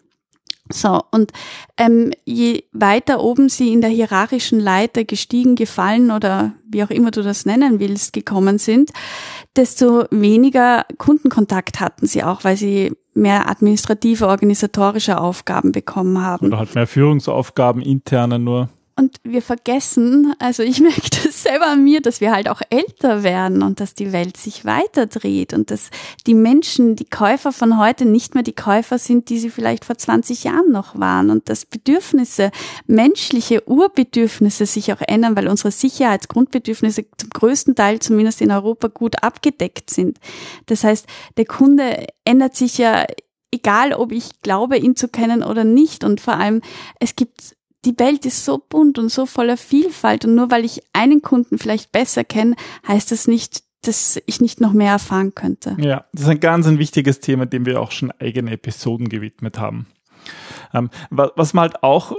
So, 0.72 1.02
und 1.12 1.32
ähm, 1.78 2.12
je 2.26 2.64
weiter 2.72 3.24
oben 3.24 3.50
sie 3.50 3.74
in 3.74 3.82
der 3.82 3.90
hierarchischen 3.90 4.60
Leiter 4.60 5.04
gestiegen, 5.04 5.56
gefallen 5.56 6.12
oder 6.12 6.54
wie 6.68 6.84
auch 6.84 6.92
immer 6.92 7.10
du 7.10 7.24
das 7.24 7.46
nennen 7.46 7.80
willst, 7.80 8.14
gekommen 8.14 8.60
sind, 8.60 8.92
desto 9.56 10.06
weniger 10.12 10.86
Kundenkontakt 11.00 11.80
hatten 11.80 12.06
sie 12.06 12.24
auch, 12.24 12.44
weil 12.44 12.56
sie 12.56 12.92
mehr 13.16 13.50
administrative, 13.50 14.28
organisatorische 14.28 15.20
Aufgaben 15.20 15.72
bekommen 15.72 16.22
haben. 16.22 16.48
Oder 16.48 16.60
halt 16.60 16.76
mehr 16.76 16.88
Führungsaufgaben, 16.88 17.82
interne 17.82 18.38
nur. 18.38 18.70
Und 19.00 19.16
wir 19.24 19.42
vergessen, 19.42 20.34
also 20.40 20.62
ich 20.62 20.82
merke 20.82 21.10
das 21.24 21.44
selber 21.44 21.68
an 21.68 21.86
mir, 21.86 22.02
dass 22.02 22.20
wir 22.20 22.34
halt 22.34 22.50
auch 22.50 22.62
älter 22.70 23.24
werden 23.24 23.64
und 23.64 23.80
dass 23.80 23.94
die 23.94 24.12
Welt 24.12 24.36
sich 24.36 24.66
weiterdreht 24.66 25.54
und 25.54 25.72
dass 25.72 25.90
die 26.28 26.34
Menschen, 26.34 26.98
die 26.98 27.10
Käufer 27.10 27.54
von 27.54 27.80
heute 27.80 28.04
nicht 28.04 28.34
mehr 28.36 28.44
die 28.44 28.54
Käufer 28.54 28.98
sind, 28.98 29.30
die 29.30 29.40
sie 29.40 29.50
vielleicht 29.50 29.86
vor 29.86 29.98
20 29.98 30.44
Jahren 30.44 30.74
noch 30.74 31.00
waren 31.00 31.30
und 31.30 31.48
dass 31.48 31.66
Bedürfnisse, 31.66 32.52
menschliche 32.88 33.66
Urbedürfnisse 33.70 34.66
sich 34.66 34.92
auch 34.92 35.02
ändern, 35.08 35.38
weil 35.38 35.48
unsere 35.48 35.72
Sicherheitsgrundbedürfnisse 35.72 37.06
zum 37.16 37.30
größten 37.30 37.76
Teil 37.76 38.00
zumindest 38.00 38.42
in 38.42 38.52
Europa 38.52 38.90
gut 38.90 39.24
abgedeckt 39.24 39.92
sind. 39.92 40.18
Das 40.66 40.84
heißt, 40.84 41.08
der 41.38 41.46
Kunde 41.46 42.06
ändert 42.26 42.58
sich 42.58 42.78
ja 42.78 43.06
egal 43.52 43.94
ob 43.94 44.12
ich 44.12 44.42
glaube, 44.42 44.78
ihn 44.78 44.96
zu 44.96 45.08
kennen 45.08 45.42
oder 45.42 45.64
nicht. 45.64 46.04
Und 46.04 46.22
vor 46.22 46.36
allem, 46.36 46.62
es 47.00 47.16
gibt 47.16 47.56
die 47.86 47.98
Welt 47.98 48.26
ist 48.26 48.46
so 48.46 48.58
bunt 48.58 49.00
und 49.00 49.10
so 49.10 49.26
voller 49.26 49.58
Vielfalt 49.58 50.26
und 50.26 50.36
nur 50.36 50.52
weil 50.52 50.66
ich 50.66 50.82
einen 50.94 51.22
Kunden 51.22 51.58
vielleicht 51.58 51.92
besser 51.92 52.24
kenne, 52.24 52.56
heißt 52.88 53.12
das 53.12 53.28
nicht, 53.28 53.64
dass 53.82 54.22
ich 54.26 54.42
nicht 54.42 54.60
noch 54.60 54.74
mehr 54.74 54.92
erfahren 54.92 55.34
könnte. 55.36 55.78
Ja, 55.80 56.06
das 56.12 56.24
ist 56.24 56.30
ein 56.30 56.40
ganz 56.42 56.68
ein 56.68 56.80
wichtiges 56.80 57.22
Thema, 57.22 57.46
dem 57.46 57.66
wir 57.66 57.82
auch 57.82 57.92
schon 57.92 58.12
eigene 58.12 58.52
Episoden 58.52 59.08
gewidmet 59.08 59.58
haben. 59.58 59.88
Ähm, 60.74 60.90
was 61.10 61.54
man 61.54 61.64
halt 61.64 61.84
auch, 61.84 62.14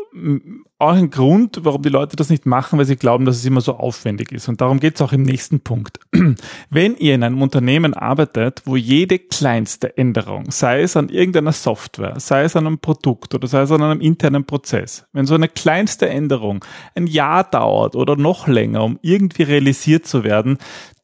auch 0.78 0.94
ein 0.94 1.10
Grund, 1.10 1.60
warum 1.62 1.82
die 1.82 1.88
Leute 1.88 2.16
das 2.16 2.30
nicht 2.30 2.46
machen, 2.46 2.78
weil 2.78 2.86
sie 2.86 2.96
glauben, 2.96 3.24
dass 3.24 3.36
es 3.36 3.44
immer 3.44 3.60
so 3.60 3.74
aufwendig 3.76 4.32
ist. 4.32 4.48
Und 4.48 4.60
darum 4.60 4.80
geht 4.80 4.96
es 4.96 5.02
auch 5.02 5.12
im 5.12 5.22
nächsten 5.22 5.60
Punkt. 5.60 6.00
Wenn 6.70 6.96
ihr 6.96 7.14
in 7.14 7.22
einem 7.22 7.42
Unternehmen 7.42 7.94
arbeitet, 7.94 8.62
wo 8.64 8.76
jede 8.76 9.18
kleinste 9.18 9.96
Änderung, 9.96 10.50
sei 10.50 10.82
es 10.82 10.96
an 10.96 11.08
irgendeiner 11.08 11.52
Software, 11.52 12.18
sei 12.18 12.44
es 12.44 12.56
an 12.56 12.66
einem 12.66 12.78
Produkt 12.78 13.34
oder 13.34 13.46
sei 13.46 13.62
es 13.62 13.70
an 13.70 13.82
einem 13.82 14.00
internen 14.00 14.44
Prozess, 14.44 15.06
wenn 15.12 15.26
so 15.26 15.34
eine 15.34 15.48
kleinste 15.48 16.08
Änderung 16.08 16.64
ein 16.94 17.06
Jahr 17.06 17.44
dauert 17.44 17.94
oder 17.94 18.16
noch 18.16 18.48
länger, 18.48 18.84
um 18.84 18.98
irgendwie 19.02 19.44
realisiert 19.44 20.06
zu 20.06 20.24
werden, 20.24 20.58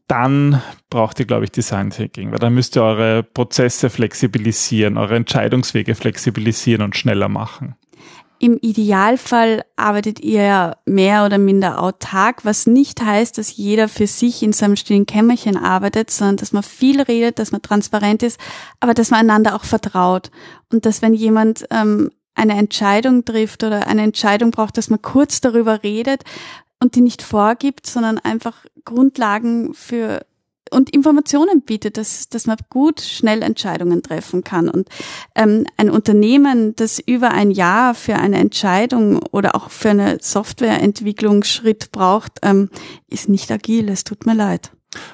dann 0.09 0.63
braucht 0.89 1.19
ihr, 1.19 1.27
glaube 1.27 1.45
ich, 1.45 1.51
Design 1.51 1.91
Thinking, 1.91 2.31
weil 2.31 2.39
dann 2.39 2.55
müsst 2.55 2.77
ihr 2.77 2.83
eure 2.83 3.23
Prozesse 3.23 3.91
flexibilisieren, 3.91 4.99
eure 4.99 5.17
Entscheidungswege 5.17 5.95
flexibilisieren 5.95 6.83
und 6.83 6.97
schneller 6.97 7.29
machen. 7.29 7.75
Im 8.39 8.59
Idealfall 8.61 9.65
arbeitet 9.77 10.21
ihr 10.21 10.77
mehr 10.85 11.25
oder 11.25 11.39
minder 11.39 11.83
autark, 11.83 12.45
was 12.45 12.67
nicht 12.67 13.01
heißt, 13.01 13.39
dass 13.39 13.57
jeder 13.57 13.89
für 13.89 14.07
sich 14.07 14.43
in 14.43 14.53
seinem 14.53 14.77
stillen 14.77 15.07
Kämmerchen 15.07 15.57
arbeitet, 15.57 16.11
sondern 16.11 16.37
dass 16.37 16.53
man 16.53 16.63
viel 16.63 17.01
redet, 17.01 17.39
dass 17.39 17.51
man 17.51 17.63
transparent 17.63 18.23
ist, 18.23 18.39
aber 18.79 18.93
dass 18.93 19.11
man 19.11 19.21
einander 19.21 19.55
auch 19.55 19.65
vertraut. 19.65 20.31
Und 20.71 20.85
dass 20.85 21.01
wenn 21.01 21.15
jemand 21.15 21.67
ähm, 21.71 22.11
eine 22.37 22.57
Entscheidung 22.57 23.25
trifft 23.25 23.65
oder 23.65 23.87
eine 23.89 24.03
Entscheidung 24.03 24.53
braucht, 24.53 24.79
dass 24.79 24.91
man 24.91 25.03
kurz 25.03 25.41
darüber 25.41 25.83
redet 25.83 26.23
und 26.81 26.95
die 26.95 27.01
nicht 27.01 27.23
vorgibt, 27.23 27.87
sondern 27.87 28.19
einfach 28.19 28.65
Grundlagen 28.85 29.75
für 29.75 30.25
und 30.71 30.91
Informationen 30.91 31.63
bietet, 31.63 31.97
dass, 31.97 32.29
dass 32.29 32.47
man 32.47 32.57
gut 32.71 33.01
schnell 33.01 33.43
Entscheidungen 33.43 34.03
treffen 34.03 34.43
kann. 34.43 34.69
Und 34.69 34.89
ähm, 35.37 35.65
ein 35.77 35.91
Unternehmen, 35.91 36.75
das 36.75 36.99
über 36.99 37.31
ein 37.31 37.53
Jahr 37.53 37.95
für 37.95 38.17
eine 38.17 38.39
Entscheidung 38.39 39.23
oder 39.31 39.55
auch 39.55 39.71
für 39.71 39.91
eine 39.91 40.19
Softwareentwicklungsschritt 40.21 41.93
braucht, 41.93 42.41
ähm, 42.43 42.69
ist 43.09 43.29
nicht 43.29 43.51
agil. 43.53 43.89
Es 43.89 44.03
tut 44.05 44.27
mir 44.27 44.35
leid. 44.35 44.73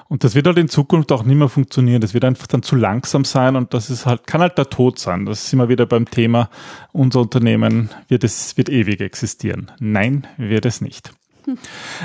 Und 0.08 0.24
das 0.24 0.34
wird 0.34 0.46
halt 0.46 0.58
in 0.58 0.68
Zukunft 0.68 1.12
auch 1.12 1.24
nicht 1.24 1.36
mehr 1.36 1.48
funktionieren. 1.48 2.00
Das 2.00 2.14
wird 2.14 2.24
einfach 2.24 2.46
dann 2.46 2.62
zu 2.62 2.76
langsam 2.76 3.24
sein 3.24 3.56
und 3.56 3.74
das 3.74 3.90
ist 3.90 4.06
halt, 4.06 4.26
kann 4.26 4.40
halt 4.40 4.58
der 4.58 4.70
Tod 4.70 4.98
sein. 4.98 5.26
Das 5.26 5.48
sind 5.48 5.58
wir 5.58 5.68
wieder 5.68 5.86
beim 5.86 6.10
Thema, 6.10 6.50
unser 6.92 7.20
Unternehmen 7.20 7.90
wird 8.08 8.24
es, 8.24 8.56
wird 8.56 8.68
ewig 8.68 9.00
existieren. 9.00 9.70
Nein, 9.78 10.26
wird 10.36 10.66
es 10.66 10.80
nicht. 10.80 11.12
Hm. 11.44 11.58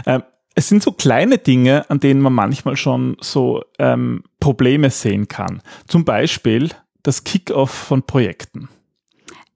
Ähm, 0.06 0.24
es 0.56 0.70
sind 0.70 0.82
so 0.82 0.92
kleine 0.92 1.38
Dinge, 1.38 1.88
an 1.90 2.00
denen 2.00 2.20
man 2.20 2.34
manchmal 2.34 2.78
schon 2.78 3.16
so 3.22 3.64
ähm, 3.78 4.24
Probleme 4.40 4.90
sehen 4.90 5.28
kann. 5.28 5.62
Zum 5.88 6.04
Beispiel 6.04 6.70
das 7.04 7.24
Kick-off 7.24 7.70
von 7.70 8.02
Projekten. 8.02 8.68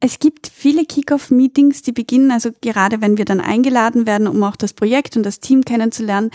Es 0.04 0.18
gibt 0.18 0.48
viele 0.48 0.84
Kick-off-Meetings, 0.84 1.84
die 1.84 1.92
beginnen, 1.92 2.32
also 2.32 2.50
gerade 2.62 3.02
wenn 3.02 3.18
wir 3.18 3.26
dann 3.26 3.40
eingeladen 3.40 4.08
werden, 4.08 4.28
um 4.28 4.42
auch 4.44 4.56
das 4.56 4.74
Projekt 4.74 5.16
und 5.16 5.24
das 5.24 5.40
Team 5.40 5.64
kennenzulernen, 5.64 6.32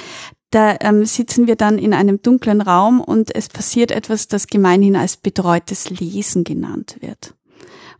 da 0.56 0.74
ähm, 0.80 1.04
sitzen 1.04 1.46
wir 1.46 1.54
dann 1.54 1.76
in 1.76 1.92
einem 1.92 2.22
dunklen 2.22 2.62
Raum 2.62 3.02
und 3.02 3.34
es 3.34 3.50
passiert 3.50 3.90
etwas, 3.90 4.26
das 4.26 4.46
gemeinhin 4.46 4.96
als 4.96 5.18
betreutes 5.18 5.90
Lesen 5.90 6.44
genannt 6.44 6.96
wird. 7.00 7.34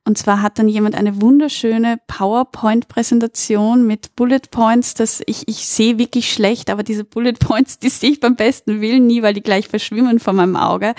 Und 0.06 0.16
zwar 0.16 0.40
hat 0.40 0.60
dann 0.60 0.68
jemand 0.68 0.94
eine 0.94 1.20
wunderschöne 1.20 1.98
PowerPoint-Präsentation 2.06 3.84
mit 3.84 4.14
Bullet 4.14 4.42
Points, 4.52 4.94
dass 4.94 5.20
ich, 5.26 5.48
ich 5.48 5.66
sehe 5.66 5.98
wirklich 5.98 6.32
schlecht, 6.32 6.70
aber 6.70 6.84
diese 6.84 7.02
Bullet 7.02 7.32
Points, 7.32 7.80
die 7.80 7.88
sehe 7.88 8.12
ich 8.12 8.20
beim 8.20 8.36
besten 8.36 8.80
Willen 8.80 9.08
nie, 9.08 9.22
weil 9.22 9.34
die 9.34 9.42
gleich 9.42 9.66
verschwimmen 9.66 10.20
vor 10.20 10.32
meinem 10.32 10.54
Auge. 10.54 10.94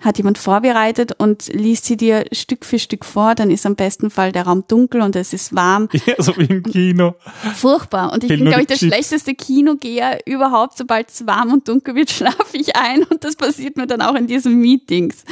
Hat 0.00 0.16
jemand 0.18 0.38
vorbereitet 0.38 1.10
und 1.18 1.48
liest 1.52 1.86
sie 1.86 1.96
dir 1.96 2.24
Stück 2.30 2.64
für 2.64 2.78
Stück 2.78 3.04
vor, 3.04 3.34
dann 3.34 3.50
ist 3.50 3.66
am 3.66 3.74
besten 3.74 4.10
Fall 4.10 4.30
der 4.30 4.44
Raum 4.44 4.62
dunkel 4.68 5.00
und 5.00 5.16
es 5.16 5.32
ist 5.32 5.54
warm. 5.54 5.88
Ja, 6.04 6.14
so 6.18 6.36
wie 6.36 6.46
im 6.46 6.62
Kino. 6.64 7.14
Furchtbar. 7.54 8.12
Und 8.12 8.24
ich 8.24 8.28
bin, 8.28 8.44
glaube 8.44 8.62
ich, 8.62 8.66
der 8.66 8.76
Chips. 8.76 8.92
schlechteste 8.92 9.34
Kinogeher 9.34 10.18
überhaupt. 10.26 10.76
Sobald 10.76 11.10
es 11.10 11.26
warm 11.26 11.52
und 11.52 11.68
dunkel 11.68 11.94
wird, 11.94 12.10
schlafe 12.12 12.56
ich 12.56 12.74
ein 12.74 13.04
und 13.04 13.22
das 13.22 13.36
passiert 13.36 13.76
mir 13.76 13.86
dann 13.86 14.02
auch 14.02 14.14
in 14.14 14.26
diesen 14.26 14.60
Meetings. 14.60 15.24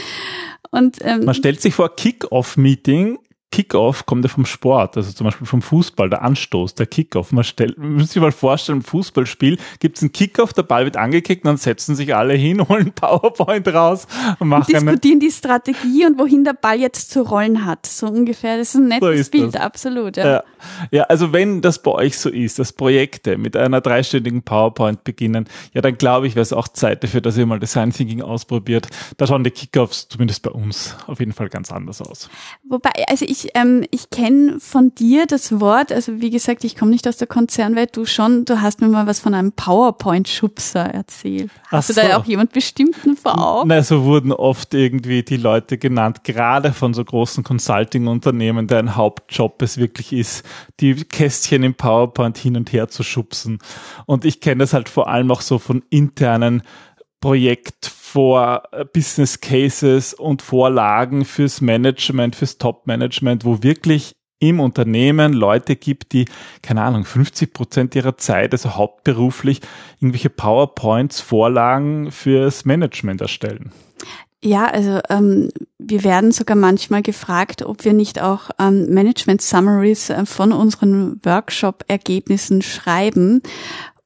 Und, 0.70 0.98
ähm, 1.02 1.24
Man 1.24 1.34
stellt 1.34 1.60
sich 1.60 1.74
vor, 1.74 1.94
Kick-Off-Meeting 1.94 3.18
Kickoff 3.52 4.06
kommt 4.06 4.24
ja 4.24 4.28
vom 4.28 4.46
Sport, 4.46 4.96
also 4.96 5.12
zum 5.12 5.24
Beispiel 5.24 5.46
vom 5.46 5.60
Fußball, 5.60 6.08
der 6.08 6.22
Anstoß, 6.22 6.76
der 6.76 6.86
Kickoff. 6.86 7.32
Man 7.32 7.42
stellt, 7.42 7.78
man 7.78 7.94
muss 7.94 8.12
sich 8.12 8.22
mal 8.22 8.30
vorstellen, 8.30 8.78
im 8.78 8.84
Fußballspiel 8.84 9.58
gibt 9.80 9.96
es 9.96 10.02
einen 10.02 10.12
Kickoff, 10.12 10.52
der 10.52 10.62
Ball 10.62 10.84
wird 10.84 10.96
angekickt, 10.96 11.44
dann 11.44 11.56
setzen 11.56 11.96
sich 11.96 12.14
alle 12.14 12.34
hin, 12.34 12.68
holen 12.68 12.92
PowerPoint 12.92 13.66
raus 13.68 14.06
und 14.38 14.48
machen 14.48 14.72
und 14.72 14.82
diskutieren 14.82 15.18
die 15.18 15.32
Strategie 15.32 16.06
und 16.06 16.18
wohin 16.18 16.44
der 16.44 16.52
Ball 16.52 16.78
jetzt 16.78 17.10
zu 17.10 17.22
rollen 17.22 17.64
hat. 17.64 17.86
So 17.86 18.06
ungefähr. 18.06 18.56
Das 18.56 18.68
ist 18.68 18.76
ein 18.76 18.88
nettes 18.88 19.26
so 19.26 19.30
Bild, 19.32 19.54
das. 19.54 19.62
absolut. 19.62 20.16
Ja. 20.16 20.26
ja. 20.26 20.44
Ja. 20.92 21.02
also 21.04 21.32
wenn 21.32 21.60
das 21.60 21.82
bei 21.82 21.90
euch 21.90 22.18
so 22.18 22.28
ist, 22.30 22.60
dass 22.60 22.72
Projekte 22.72 23.36
mit 23.36 23.56
einer 23.56 23.80
dreistündigen 23.80 24.42
PowerPoint 24.42 25.02
beginnen, 25.02 25.48
ja, 25.72 25.80
dann 25.80 25.98
glaube 25.98 26.28
ich, 26.28 26.36
wäre 26.36 26.42
es 26.42 26.52
auch 26.52 26.68
Zeit 26.68 27.02
dafür, 27.02 27.20
dass 27.20 27.36
ihr 27.36 27.46
mal 27.46 27.58
Design 27.58 27.92
Thinking 27.92 28.22
ausprobiert. 28.22 28.88
Da 29.16 29.26
schauen 29.26 29.42
die 29.42 29.50
Kickoffs 29.50 30.08
zumindest 30.08 30.42
bei 30.42 30.50
uns 30.50 30.96
auf 31.08 31.18
jeden 31.18 31.32
Fall 31.32 31.48
ganz 31.48 31.72
anders 31.72 32.00
aus. 32.00 32.30
Wobei, 32.68 32.90
also 33.08 33.24
ich 33.24 33.39
ich, 33.44 33.50
ähm, 33.54 33.84
ich 33.90 34.10
kenne 34.10 34.60
von 34.60 34.94
dir 34.94 35.26
das 35.26 35.60
Wort, 35.60 35.92
also 35.92 36.20
wie 36.20 36.30
gesagt, 36.30 36.64
ich 36.64 36.76
komme 36.76 36.90
nicht 36.90 37.06
aus 37.06 37.16
der 37.16 37.26
Konzernwelt, 37.26 37.96
du 37.96 38.04
schon, 38.04 38.44
du 38.44 38.60
hast 38.60 38.80
mir 38.80 38.88
mal 38.88 39.06
was 39.06 39.20
von 39.20 39.34
einem 39.34 39.52
PowerPoint-Schubser 39.52 40.80
erzählt. 40.80 41.50
Hast 41.68 41.90
Ach 41.90 41.94
du 41.94 42.00
so. 42.00 42.08
da 42.08 42.16
auch 42.16 42.24
jemand 42.24 42.52
bestimmten 42.52 43.16
vor 43.16 43.38
Augen? 43.38 43.68
Nein, 43.68 43.82
so 43.82 44.04
wurden 44.04 44.32
oft 44.32 44.74
irgendwie 44.74 45.22
die 45.22 45.36
Leute 45.36 45.78
genannt, 45.78 46.24
gerade 46.24 46.72
von 46.72 46.94
so 46.94 47.04
großen 47.04 47.44
Consulting-Unternehmen, 47.44 48.66
deren 48.66 48.96
Hauptjob 48.96 49.62
es 49.62 49.78
wirklich 49.78 50.12
ist, 50.12 50.44
die 50.80 50.94
Kästchen 50.94 51.62
im 51.62 51.74
PowerPoint 51.74 52.38
hin 52.38 52.56
und 52.56 52.72
her 52.72 52.88
zu 52.88 53.02
schubsen. 53.02 53.58
Und 54.06 54.24
ich 54.24 54.40
kenne 54.40 54.60
das 54.60 54.72
halt 54.72 54.88
vor 54.88 55.08
allem 55.08 55.30
auch 55.30 55.40
so 55.40 55.58
von 55.58 55.82
internen 55.90 56.62
Projekt 57.20 57.90
vor 58.12 58.64
äh, 58.72 58.84
Business 58.84 59.40
Cases 59.40 60.14
und 60.14 60.42
Vorlagen 60.42 61.24
fürs 61.24 61.60
Management, 61.60 62.34
fürs 62.34 62.58
Top-Management, 62.58 63.44
wo 63.44 63.62
wirklich 63.62 64.16
im 64.40 64.58
Unternehmen 64.58 65.32
Leute 65.32 65.76
gibt, 65.76 66.12
die, 66.12 66.24
keine 66.62 66.82
Ahnung, 66.82 67.04
50 67.04 67.52
Prozent 67.52 67.94
ihrer 67.94 68.16
Zeit, 68.16 68.52
also 68.52 68.74
hauptberuflich, 68.74 69.60
irgendwelche 70.00 70.30
PowerPoints, 70.30 71.20
Vorlagen 71.20 72.10
fürs 72.10 72.64
Management 72.64 73.20
erstellen. 73.20 73.70
Ja, 74.42 74.64
also 74.66 75.00
ähm, 75.10 75.50
wir 75.78 76.02
werden 76.02 76.32
sogar 76.32 76.56
manchmal 76.56 77.02
gefragt, 77.02 77.62
ob 77.62 77.84
wir 77.84 77.92
nicht 77.92 78.20
auch 78.20 78.50
ähm, 78.58 78.86
Management 78.92 79.42
Summaries 79.42 80.10
äh, 80.10 80.24
von 80.24 80.52
unseren 80.52 81.24
Workshop-Ergebnissen 81.24 82.62
schreiben. 82.62 83.42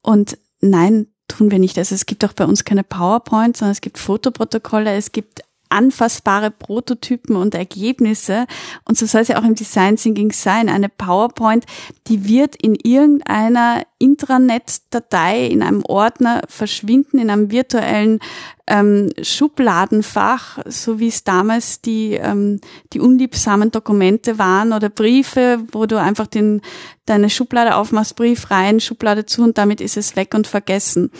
Und 0.01 0.37
nein, 0.59 1.07
tun 1.27 1.51
wir 1.51 1.59
nicht. 1.59 1.77
Also 1.77 1.95
es 1.95 2.05
gibt 2.05 2.23
auch 2.25 2.33
bei 2.33 2.45
uns 2.45 2.63
keine 2.63 2.83
PowerPoint, 2.83 3.57
sondern 3.57 3.71
es 3.71 3.81
gibt 3.81 3.97
Fotoprotokolle, 3.97 4.95
es 4.95 5.11
gibt 5.11 5.41
anfassbare 5.69 6.51
Prototypen 6.51 7.35
und 7.35 7.55
Ergebnisse. 7.55 8.45
Und 8.85 8.97
so 8.97 9.05
soll 9.05 9.21
es 9.21 9.27
ja 9.29 9.39
auch 9.39 9.43
im 9.43 9.55
Design 9.55 9.95
Thinking 9.95 10.31
sein. 10.31 10.69
Eine 10.69 10.89
PowerPoint, 10.89 11.65
die 12.07 12.27
wird 12.27 12.55
in 12.55 12.75
irgendeiner 12.75 13.83
Intranet-Datei, 13.97 15.47
in 15.47 15.63
einem 15.63 15.83
Ordner 15.85 16.41
verschwinden, 16.47 17.17
in 17.19 17.29
einem 17.29 17.51
virtuellen 17.51 18.19
ähm, 18.67 19.09
Schubladenfach, 19.21 20.59
so 20.65 20.99
wie 20.99 21.07
es 21.07 21.23
damals 21.23 21.81
die, 21.81 22.13
ähm, 22.13 22.59
die 22.93 22.99
unliebsamen 22.99 23.71
Dokumente 23.71 24.39
waren 24.39 24.73
oder 24.73 24.89
Briefe, 24.89 25.59
wo 25.71 25.85
du 25.85 25.99
einfach 25.99 26.27
den, 26.27 26.61
deine 27.05 27.29
Schublade 27.29 27.75
aufmachst, 27.75 28.15
Brief 28.15 28.49
rein, 28.51 28.79
Schublade 28.79 29.25
zu 29.25 29.43
und 29.43 29.57
damit 29.57 29.81
ist 29.81 29.97
es 29.97 30.15
weg 30.15 30.33
und 30.33 30.47
vergessen. 30.47 31.11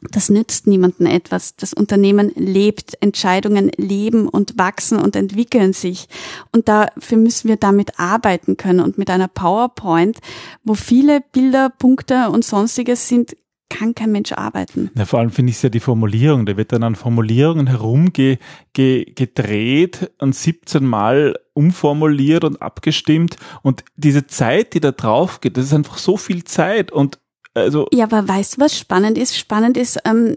Das 0.00 0.28
nützt 0.28 0.66
niemandem 0.66 1.06
etwas. 1.06 1.56
Das 1.56 1.72
Unternehmen 1.72 2.30
lebt, 2.34 3.00
Entscheidungen 3.00 3.70
leben 3.76 4.28
und 4.28 4.58
wachsen 4.58 4.98
und 4.98 5.16
entwickeln 5.16 5.72
sich. 5.72 6.08
Und 6.52 6.68
dafür 6.68 7.18
müssen 7.18 7.48
wir 7.48 7.56
damit 7.56 7.98
arbeiten 7.98 8.56
können. 8.56 8.80
Und 8.80 8.98
mit 8.98 9.10
einer 9.10 9.28
PowerPoint, 9.28 10.18
wo 10.64 10.74
viele 10.74 11.22
Bilder, 11.32 11.70
Punkte 11.70 12.30
und 12.30 12.44
sonstiges 12.44 13.08
sind, 13.08 13.36
kann 13.68 13.94
kein 13.94 14.12
Mensch 14.12 14.32
arbeiten. 14.32 14.90
Ja, 14.96 15.04
vor 15.06 15.18
allem 15.18 15.30
finde 15.30 15.50
ich 15.50 15.56
es 15.56 15.62
ja 15.62 15.68
die 15.68 15.80
Formulierung. 15.80 16.46
Da 16.46 16.56
wird 16.56 16.72
dann 16.72 16.84
an 16.84 16.94
Formulierungen 16.94 17.66
herumgedreht 17.66 20.12
und 20.18 20.34
17 20.34 20.84
Mal 20.84 21.38
umformuliert 21.52 22.44
und 22.44 22.62
abgestimmt. 22.62 23.36
Und 23.62 23.84
diese 23.96 24.26
Zeit, 24.26 24.74
die 24.74 24.80
da 24.80 24.92
drauf 24.92 25.40
geht, 25.40 25.56
das 25.56 25.64
ist 25.64 25.74
einfach 25.74 25.98
so 25.98 26.16
viel 26.16 26.44
Zeit. 26.44 26.92
Und 26.92 27.18
also 27.56 27.86
ja, 27.92 28.04
aber 28.04 28.28
weißt 28.28 28.56
du, 28.56 28.60
was 28.60 28.78
spannend 28.78 29.16
ist? 29.16 29.36
Spannend 29.36 29.76
ist, 29.76 29.98
ähm, 30.04 30.36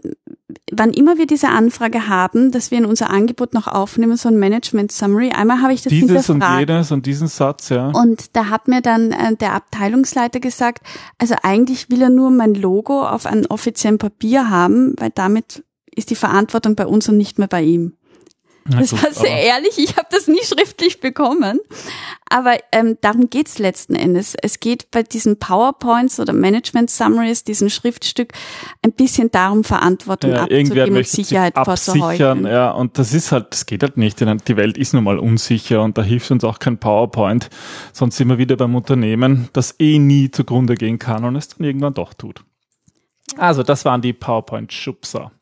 wann 0.72 0.92
immer 0.92 1.18
wir 1.18 1.26
diese 1.26 1.48
Anfrage 1.48 2.08
haben, 2.08 2.50
dass 2.50 2.70
wir 2.70 2.78
in 2.78 2.86
unser 2.86 3.10
Angebot 3.10 3.52
noch 3.54 3.66
aufnehmen, 3.66 4.16
so 4.16 4.28
ein 4.28 4.38
Management 4.38 4.90
Summary. 4.90 5.30
Einmal 5.30 5.60
habe 5.60 5.72
ich 5.72 5.82
das 5.82 5.90
Dieses 5.90 6.30
und 6.30 6.42
jenes 6.42 6.90
und 6.92 7.06
diesen 7.06 7.28
Satz, 7.28 7.68
ja. 7.68 7.90
Und 7.90 8.36
da 8.36 8.48
hat 8.48 8.68
mir 8.68 8.80
dann 8.80 9.12
äh, 9.12 9.36
der 9.36 9.54
Abteilungsleiter 9.54 10.40
gesagt, 10.40 10.82
also 11.18 11.34
eigentlich 11.42 11.90
will 11.90 12.02
er 12.02 12.10
nur 12.10 12.30
mein 12.30 12.54
Logo 12.54 13.06
auf 13.06 13.26
einem 13.26 13.46
offiziellen 13.48 13.98
Papier 13.98 14.48
haben, 14.48 14.94
weil 14.98 15.10
damit 15.14 15.62
ist 15.94 16.10
die 16.10 16.16
Verantwortung 16.16 16.74
bei 16.74 16.86
uns 16.86 17.08
und 17.08 17.16
nicht 17.16 17.38
mehr 17.38 17.48
bei 17.48 17.62
ihm. 17.62 17.94
Das 18.66 18.92
war 18.92 19.12
sehr 19.12 19.42
ehrlich, 19.42 19.78
ich 19.78 19.96
habe 19.96 20.08
das 20.10 20.28
nie 20.28 20.42
schriftlich 20.44 21.00
bekommen. 21.00 21.60
Aber 22.28 22.56
ähm, 22.72 22.96
darum 23.00 23.28
geht's 23.28 23.58
letzten 23.58 23.94
Endes. 23.94 24.36
Es 24.40 24.60
geht 24.60 24.90
bei 24.90 25.02
diesen 25.02 25.38
PowerPoints 25.38 26.20
oder 26.20 26.32
Management 26.32 26.90
Summaries, 26.90 27.42
diesem 27.44 27.68
Schriftstück, 27.68 28.32
ein 28.82 28.92
bisschen 28.92 29.30
darum, 29.30 29.64
Verantwortung 29.64 30.32
ja, 30.32 30.42
abzugeben 30.44 30.96
und 30.96 31.06
Sicherheit 31.06 31.54
vorzuhalten. 31.54 32.46
Ja, 32.46 32.70
und 32.70 32.98
das 32.98 33.12
ist 33.12 33.32
halt, 33.32 33.46
das 33.50 33.66
geht 33.66 33.82
halt 33.82 33.96
nicht. 33.96 34.20
Die 34.20 34.56
Welt 34.56 34.78
ist 34.78 34.94
nun 34.94 35.04
mal 35.04 35.18
unsicher 35.18 35.82
und 35.82 35.98
da 35.98 36.02
hilft 36.02 36.30
uns 36.30 36.44
auch 36.44 36.58
kein 36.58 36.78
PowerPoint. 36.78 37.50
Sonst 37.92 38.16
sind 38.16 38.28
wir 38.28 38.38
wieder 38.38 38.56
beim 38.56 38.74
Unternehmen, 38.74 39.48
das 39.52 39.74
eh 39.80 39.98
nie 39.98 40.30
zugrunde 40.30 40.74
gehen 40.74 40.98
kann 40.98 41.24
und 41.24 41.36
es 41.36 41.48
dann 41.48 41.66
irgendwann 41.66 41.94
doch 41.94 42.14
tut. 42.14 42.44
Also, 43.36 43.62
das 43.62 43.84
waren 43.84 44.02
die 44.02 44.12
PowerPoint-Schubser. 44.12 45.32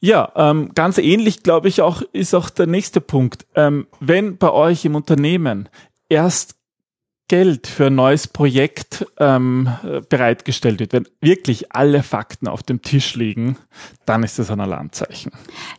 Ja, 0.00 0.32
ähm, 0.34 0.70
ganz 0.74 0.96
ähnlich, 0.98 1.42
glaube 1.42 1.68
ich, 1.68 1.82
auch 1.82 2.02
ist 2.12 2.34
auch 2.34 2.48
der 2.50 2.66
nächste 2.66 3.00
Punkt. 3.00 3.46
Ähm, 3.54 3.86
wenn 4.00 4.38
bei 4.38 4.50
euch 4.50 4.84
im 4.84 4.94
Unternehmen 4.94 5.68
erst 6.08 6.56
Geld 7.28 7.68
für 7.68 7.86
ein 7.86 7.94
neues 7.94 8.26
Projekt 8.26 9.06
ähm, 9.18 9.68
bereitgestellt 10.08 10.80
wird, 10.80 10.92
wenn 10.92 11.06
wirklich 11.20 11.70
alle 11.70 12.02
Fakten 12.02 12.48
auf 12.48 12.64
dem 12.64 12.82
Tisch 12.82 13.14
liegen, 13.14 13.56
dann 14.04 14.24
ist 14.24 14.40
das 14.40 14.50
ein 14.50 14.58
Alarmzeichen. 14.58 15.30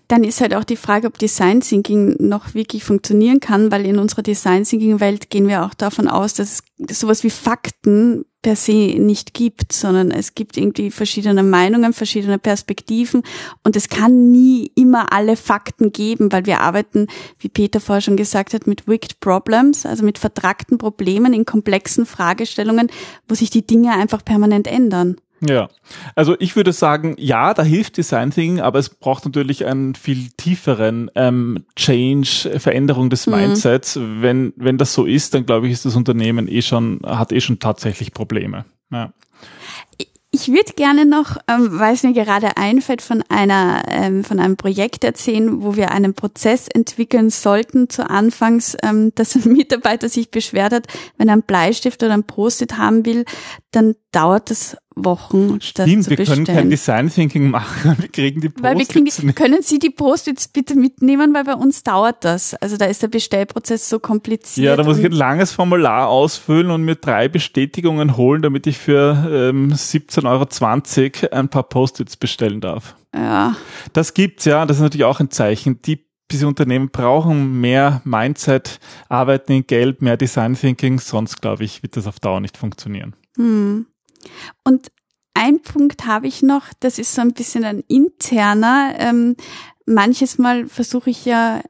Dann 0.08 0.24
ist 0.24 0.40
halt 0.40 0.56
auch 0.56 0.64
die 0.64 0.78
Frage, 0.78 1.08
ob 1.08 1.18
Design 1.18 1.60
Thinking 1.60 2.16
noch 2.20 2.54
wirklich 2.54 2.86
funktionieren 2.86 3.42
kann, 3.42 3.70
weil 3.70 3.86
in 3.86 4.00
unserer 4.00 4.22
Design 4.22 4.64
Thinking 4.64 5.02
Welt 5.02 5.30
gehen 5.30 5.50
wir 5.50 5.66
auch 5.66 5.74
davon 5.74 6.08
aus, 6.08 6.36
dass 6.36 6.64
sowas 6.90 7.26
wie 7.26 7.30
Fakten 7.30 8.24
per 8.42 8.56
se 8.56 8.96
nicht 8.98 9.34
gibt, 9.34 9.72
sondern 9.72 10.12
es 10.12 10.34
gibt 10.34 10.58
irgendwie 10.58 10.92
verschiedene 10.92 11.44
Meinungen, 11.44 11.94
verschiedene 11.94 12.40
Perspektiven 12.40 13.24
und 13.64 13.76
es 13.76 13.88
kann 13.90 14.32
nie 14.32 14.72
immer 14.76 15.14
alle 15.14 15.36
Fakten 15.36 15.92
geben, 15.92 16.32
weil 16.32 16.46
wir 16.46 16.62
arbeiten, 16.62 17.08
wie 17.40 17.50
Peter 17.50 17.80
vorher 17.80 18.02
schon 18.02 18.18
gesagt 18.18 18.54
hat, 18.54 18.68
mit 18.68 18.88
wicked 18.88 19.20
problems, 19.20 19.86
also 19.86 20.04
mit 20.04 20.18
vertragten 20.18 20.78
Problemen 20.78 21.34
in 21.34 21.46
komplexen 21.46 22.06
Fragestellungen, 22.06 22.90
wo 23.28 23.36
sich 23.36 23.50
die 23.50 23.66
Dinge 23.66 23.92
einfach 23.92 24.26
permanent 24.26 24.68
ändern. 24.68 25.18
Ja, 25.48 25.70
also 26.16 26.36
ich 26.40 26.56
würde 26.56 26.72
sagen, 26.72 27.16
ja, 27.18 27.56
da 27.56 27.64
hilft 27.64 27.98
Design 27.98 28.30
Thinking, 28.30 28.62
aber 28.62 28.78
es 28.78 28.90
braucht 28.90 29.26
natürlich 29.26 29.66
einen 29.66 29.96
viel 29.96 30.30
tieferen 30.38 31.10
ähm, 31.16 31.66
Change, 31.76 32.60
Veränderung 32.60 33.10
des 33.10 33.26
mhm. 33.26 33.36
Mindsets. 33.36 34.00
Wenn 34.00 34.54
wenn 34.56 34.78
das 34.78 34.94
so 34.94 35.06
ist, 35.06 35.34
dann 35.34 35.48
glaube 35.48 35.66
ich, 35.66 35.74
ist 35.74 35.86
das 35.86 35.96
Unternehmen 35.96 36.48
eh 36.48 36.62
schon 36.62 37.02
hat 37.04 37.32
eh 37.32 37.42
schon 37.42 37.58
tatsächlich 37.58 38.14
Probleme. 38.14 38.66
Ja. 38.92 39.14
Ich 40.34 40.48
würde 40.48 40.72
gerne 40.74 41.06
noch, 41.06 41.36
ähm, 41.50 41.78
weil 41.80 41.94
es 41.94 42.04
mir 42.04 42.14
gerade 42.14 42.56
einfällt, 42.56 43.02
von 43.02 43.22
einer 43.28 43.84
ähm, 43.90 44.24
von 44.24 44.40
einem 44.40 44.56
Projekt 44.56 45.04
erzählen, 45.04 45.62
wo 45.62 45.76
wir 45.76 45.92
einen 45.92 46.14
Prozess 46.14 46.70
entwickeln 46.70 47.30
sollten 47.30 47.90
zu 47.90 48.10
Anfangs, 48.10 48.78
ähm, 48.82 49.12
dass 49.16 49.36
ein 49.36 49.52
Mitarbeiter 49.52 50.08
sich 50.08 50.32
beschwert 50.32 50.72
hat, 50.72 50.88
wenn 51.18 51.28
er 51.28 51.34
einen 51.34 51.42
Bleistift 51.42 52.02
oder 52.04 52.14
ein 52.14 52.24
Post-it 52.24 52.78
haben 52.78 53.06
will, 53.06 53.26
dann 53.72 53.96
dauert 54.12 54.52
das 54.52 54.78
Wochen 54.96 55.60
das 55.60 55.66
Stimmt, 55.66 56.04
zu 56.04 56.10
wir 56.10 56.18
können 56.18 56.46
kein 56.46 56.70
bestellen. 56.70 56.70
Design 56.70 57.10
Thinking 57.10 57.50
machen. 57.50 57.96
Wir 58.00 58.10
kriegen 58.10 58.42
die 58.42 58.50
Post-its 58.50 59.36
können 59.36 59.62
Sie 59.62 59.80
die 59.80 59.90
Post-its 59.90 60.50
bitte 60.50 60.76
mitnehmen, 60.76 61.34
weil 61.34 61.46
bei 61.46 61.54
uns 61.54 61.84
dauert 61.84 62.24
das. 62.26 62.54
Also 62.56 62.78
da 62.78 62.86
ist 62.86 63.02
der 63.02 63.08
Bestellprozess 63.08 63.90
so 63.90 64.00
kompliziert. 64.00 64.66
Ja, 64.66 64.76
da 64.76 64.84
muss 64.84 64.98
ich 64.98 65.06
ein 65.06 65.12
langes 65.12 65.52
Formular 65.52 66.10
ausfüllen 66.10 66.72
und 66.72 66.84
mir 66.84 66.96
drei 66.96 67.30
Bestätigungen 67.30 68.18
holen, 68.18 68.42
damit 68.42 68.68
ich 68.68 68.78
für 68.78 69.52
ähm, 69.52 69.72
17,20 69.72 70.26
Euro 71.24 71.36
ein 71.36 71.50
paar 71.50 71.64
Post-its 71.64 72.18
bestellen 72.18 72.60
darf. 72.60 72.96
ja, 73.16 73.56
Das 73.94 74.14
gibt's 74.14 74.46
ja, 74.46 74.66
das 74.66 74.78
ist 74.78 74.84
natürlich 74.84 75.06
auch 75.06 75.20
ein 75.20 75.32
Zeichen. 75.32 75.82
Die 75.82 76.06
diese 76.32 76.48
Unternehmen 76.48 76.90
brauchen 76.90 77.60
mehr 77.60 78.02
Mindset, 78.06 78.80
arbeiten 79.10 79.52
in 79.52 79.68
Gelb, 79.68 80.02
mehr 80.02 80.16
Design 80.16 80.56
Thinking, 80.56 81.00
sonst 81.00 81.42
glaube 81.42 81.66
ich, 81.66 81.84
wird 81.84 81.98
das 81.98 82.08
auf 82.08 82.20
Dauer 82.22 82.40
nicht 82.40 82.58
funktionieren. 82.58 83.16
hm. 83.36 83.86
Und 84.64 84.92
ein 85.34 85.62
Punkt 85.62 86.06
habe 86.06 86.28
ich 86.28 86.42
noch, 86.42 86.66
das 86.80 87.00
ist 87.00 87.14
so 87.16 87.22
ein 87.22 87.34
bisschen 87.34 87.64
ein 87.64 87.84
interner. 87.88 88.94
Ähm, 88.98 89.36
manches 89.86 90.38
Mal 90.38 90.68
versuche 90.68 91.10
ich 91.10 91.26
ja, 91.26 91.62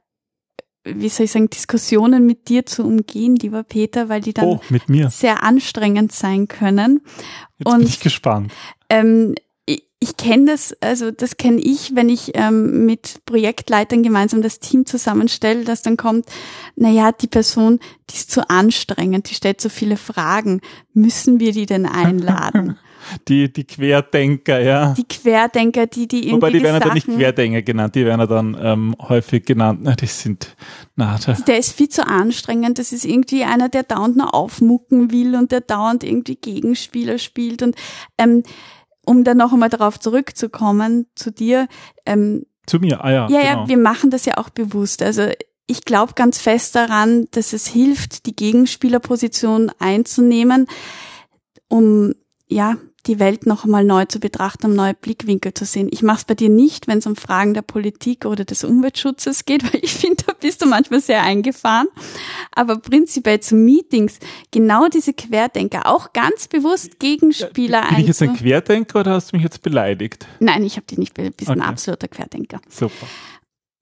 wie 0.84 1.08
soll 1.08 1.24
ich 1.26 1.32
sagen, 1.32 1.48
Diskussionen 1.48 2.26
mit 2.26 2.48
dir 2.48 2.66
zu 2.66 2.84
umgehen, 2.84 3.36
lieber 3.36 3.62
Peter, 3.62 4.08
weil 4.08 4.20
die 4.20 4.32
dann 4.34 4.46
Oh, 4.46 4.60
mit 4.68 4.88
mir. 4.88 5.10
sehr 5.10 5.42
anstrengend 5.44 6.10
sein 6.12 6.48
können. 6.48 7.02
Jetzt 7.58 7.64
bin 7.64 7.72
und- 7.74 7.82
ich 7.84 8.00
gespannt. 8.00 8.52
Ähm, 8.88 9.34
ich 10.02 10.16
kenne 10.16 10.46
das, 10.46 10.76
also 10.80 11.12
das 11.12 11.36
kenne 11.36 11.60
ich, 11.60 11.94
wenn 11.94 12.08
ich 12.08 12.32
ähm, 12.34 12.86
mit 12.86 13.20
Projektleitern 13.24 14.02
gemeinsam 14.02 14.42
das 14.42 14.58
Team 14.58 14.84
zusammenstelle, 14.84 15.64
dass 15.64 15.82
dann 15.82 15.96
kommt, 15.96 16.26
naja, 16.74 17.12
die 17.12 17.28
Person, 17.28 17.78
die 18.10 18.16
ist 18.16 18.32
zu 18.32 18.50
anstrengend, 18.50 19.30
die 19.30 19.34
stellt 19.34 19.60
so 19.60 19.68
viele 19.68 19.96
Fragen. 19.96 20.60
Müssen 20.92 21.38
wir 21.38 21.52
die 21.52 21.66
denn 21.66 21.86
einladen? 21.86 22.78
Die, 23.26 23.52
die 23.52 23.64
Querdenker, 23.64 24.60
ja. 24.60 24.94
die 24.96 25.02
Querdenker, 25.02 25.88
die, 25.88 26.06
die 26.06 26.18
irgendwie 26.18 26.34
Wobei 26.36 26.50
die 26.52 26.62
werden 26.62 26.74
ja 26.74 26.80
dann 26.80 26.94
nicht 26.94 27.06
Sachen, 27.06 27.18
Querdenker 27.18 27.62
genannt, 27.62 27.96
die 27.96 28.04
werden 28.04 28.20
ja 28.20 28.26
dann 28.28 28.56
ähm, 28.62 28.94
häufig 29.00 29.44
genannt. 29.44 29.80
Na, 29.82 29.96
die 29.96 30.06
sind, 30.06 30.54
na, 30.94 31.18
da, 31.18 31.32
der 31.32 31.58
ist 31.58 31.72
viel 31.72 31.88
zu 31.88 32.06
anstrengend. 32.06 32.78
Das 32.78 32.92
ist 32.92 33.04
irgendwie 33.04 33.42
einer, 33.42 33.68
der 33.68 33.82
dauernd 33.82 34.16
nur 34.16 34.32
aufmucken 34.32 35.10
will 35.10 35.34
und 35.34 35.50
der 35.50 35.62
dauernd 35.62 36.04
irgendwie 36.04 36.36
Gegenspieler 36.36 37.18
spielt. 37.18 37.62
Und 37.62 37.74
ähm, 38.18 38.44
um 39.12 39.24
dann 39.24 39.36
noch 39.36 39.52
einmal 39.52 39.68
darauf 39.68 40.00
zurückzukommen, 40.00 41.06
zu 41.14 41.30
dir, 41.30 41.68
ähm, 42.06 42.46
zu 42.66 42.78
mir, 42.78 43.04
ah 43.04 43.10
ja. 43.10 43.28
Ja, 43.28 43.40
genau. 43.40 43.62
ja, 43.62 43.68
wir 43.68 43.76
machen 43.76 44.10
das 44.10 44.24
ja 44.24 44.38
auch 44.38 44.48
bewusst. 44.48 45.02
Also 45.02 45.28
ich 45.66 45.84
glaube 45.84 46.14
ganz 46.14 46.38
fest 46.38 46.74
daran, 46.74 47.28
dass 47.32 47.52
es 47.52 47.66
hilft, 47.66 48.24
die 48.24 48.34
Gegenspielerposition 48.34 49.70
einzunehmen, 49.78 50.66
um 51.68 52.14
ja 52.48 52.76
die 53.06 53.18
Welt 53.18 53.46
noch 53.46 53.64
einmal 53.64 53.84
neu 53.84 54.04
zu 54.04 54.20
betrachten, 54.20 54.66
um 54.66 54.74
neue 54.74 54.94
Blickwinkel 54.94 55.52
zu 55.54 55.64
sehen. 55.64 55.88
Ich 55.90 56.02
mache 56.02 56.18
es 56.18 56.24
bei 56.24 56.34
dir 56.34 56.48
nicht, 56.48 56.86
wenn 56.86 56.98
es 56.98 57.06
um 57.06 57.16
Fragen 57.16 57.52
der 57.52 57.62
Politik 57.62 58.24
oder 58.26 58.44
des 58.44 58.62
Umweltschutzes 58.62 59.44
geht, 59.44 59.64
weil 59.72 59.80
ich 59.82 59.92
finde, 59.94 60.22
da 60.26 60.32
bist 60.34 60.62
du 60.62 60.66
manchmal 60.66 61.00
sehr 61.00 61.22
eingefahren. 61.22 61.88
Aber 62.52 62.76
prinzipiell 62.78 63.40
zu 63.40 63.56
Meetings, 63.56 64.18
genau 64.52 64.86
diese 64.88 65.12
Querdenker, 65.14 65.86
auch 65.86 66.12
ganz 66.12 66.46
bewusst 66.48 67.00
Gegenspieler 67.00 67.82
Bin 67.88 67.98
ich 68.00 68.06
jetzt 68.06 68.22
ein 68.22 68.36
Querdenker 68.36 69.00
oder 69.00 69.12
hast 69.14 69.32
du 69.32 69.36
mich 69.36 69.44
jetzt 69.44 69.62
beleidigt? 69.62 70.26
Nein, 70.38 70.64
ich 70.64 70.76
habe 70.76 70.86
dich 70.86 70.98
nicht, 70.98 71.14
be- 71.14 71.30
bist 71.30 71.50
ein 71.50 71.60
Okay. 71.60 71.68
absoluter 71.68 72.08
Querdenker. 72.08 72.60
Super. 72.68 73.06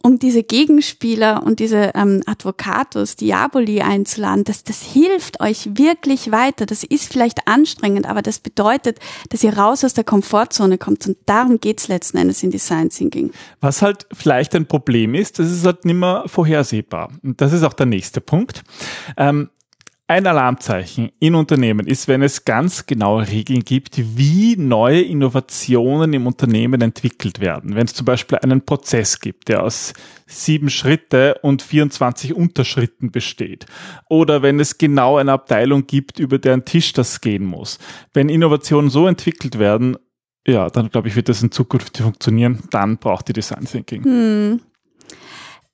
Um 0.03 0.19
diese 0.19 0.43
Gegenspieler 0.43 1.43
und 1.45 1.61
diese 1.61 1.93
ähm, 1.95 2.23
Advocatus 2.27 3.17
Diaboli 3.17 3.83
einzuladen, 3.83 4.45
das, 4.45 4.65
das 4.65 4.83
hilft 4.83 5.41
euch 5.41 5.71
wirklich 5.77 6.33
weiter. 6.33 6.65
Das 6.65 6.85
ist 6.85 7.13
vielleicht 7.13 7.47
anstrengend, 7.47 8.09
aber 8.09 8.23
das 8.23 8.39
bedeutet, 8.39 8.99
dass 9.29 9.45
ihr 9.45 9.57
raus 9.57 9.85
aus 9.85 9.93
der 9.93 10.05
Komfortzone 10.05 10.79
kommt 10.79 11.07
und 11.07 11.19
darum 11.27 11.61
geht's 11.61 11.89
letzten 11.89 12.17
Endes 12.17 12.43
in 12.43 12.51
Design 12.51 12.89
Thinking. 12.89 13.31
Was 13.61 13.83
halt 13.83 14.07
vielleicht 14.13 14.55
ein 14.55 14.67
Problem 14.67 15.15
ist, 15.15 15.39
das 15.39 15.51
ist 15.51 15.67
halt 15.67 15.85
nicht 15.85 15.97
mehr 15.97 16.25
vorhersehbar. 16.27 17.11
Und 17.23 17.41
das 17.41 17.53
ist 17.53 17.63
auch 17.63 17.75
der 17.75 17.87
nächste 17.87 18.21
Punkt. 18.21 18.63
Ähm, 19.17 19.51
ein 20.11 20.27
Alarmzeichen 20.27 21.13
in 21.21 21.37
Unternehmen 21.37 21.87
ist, 21.87 22.09
wenn 22.09 22.21
es 22.21 22.45
ganz 22.45 22.87
genaue 22.87 23.29
Regeln 23.29 23.61
gibt, 23.61 23.97
wie 24.17 24.57
neue 24.57 25.03
Innovationen 25.03 26.13
im 26.13 26.27
Unternehmen 26.27 26.81
entwickelt 26.81 27.39
werden. 27.39 27.77
Wenn 27.77 27.87
es 27.87 27.95
zum 27.95 28.07
Beispiel 28.07 28.39
einen 28.39 28.63
Prozess 28.63 29.21
gibt, 29.21 29.49
der 29.49 29.63
aus 29.63 29.93
sieben 30.27 30.69
Schritte 30.69 31.39
und 31.43 31.63
24 31.63 32.35
Unterschritten 32.35 33.13
besteht. 33.13 33.67
Oder 34.09 34.43
wenn 34.43 34.59
es 34.59 34.79
genau 34.79 35.17
eine 35.17 35.31
Abteilung 35.31 35.87
gibt, 35.87 36.19
über 36.19 36.41
deren 36.41 36.65
Tisch 36.65 36.93
das 36.93 37.21
gehen 37.21 37.45
muss. 37.45 37.79
Wenn 38.13 38.29
Innovationen 38.29 38.91
so 38.91 39.07
entwickelt 39.07 39.61
werden, 39.61 39.97
ja, 40.45 40.71
dann 40.71 40.91
glaube 40.91 41.07
ich, 41.07 41.15
wird 41.15 41.29
das 41.29 41.41
in 41.41 41.53
Zukunft 41.53 41.99
funktionieren. 41.99 42.65
Dann 42.73 42.99
braucht 42.99 43.29
die 43.29 43.33
Design 43.33 43.65
Thinking. 43.65 44.03
Hm. 44.03 44.61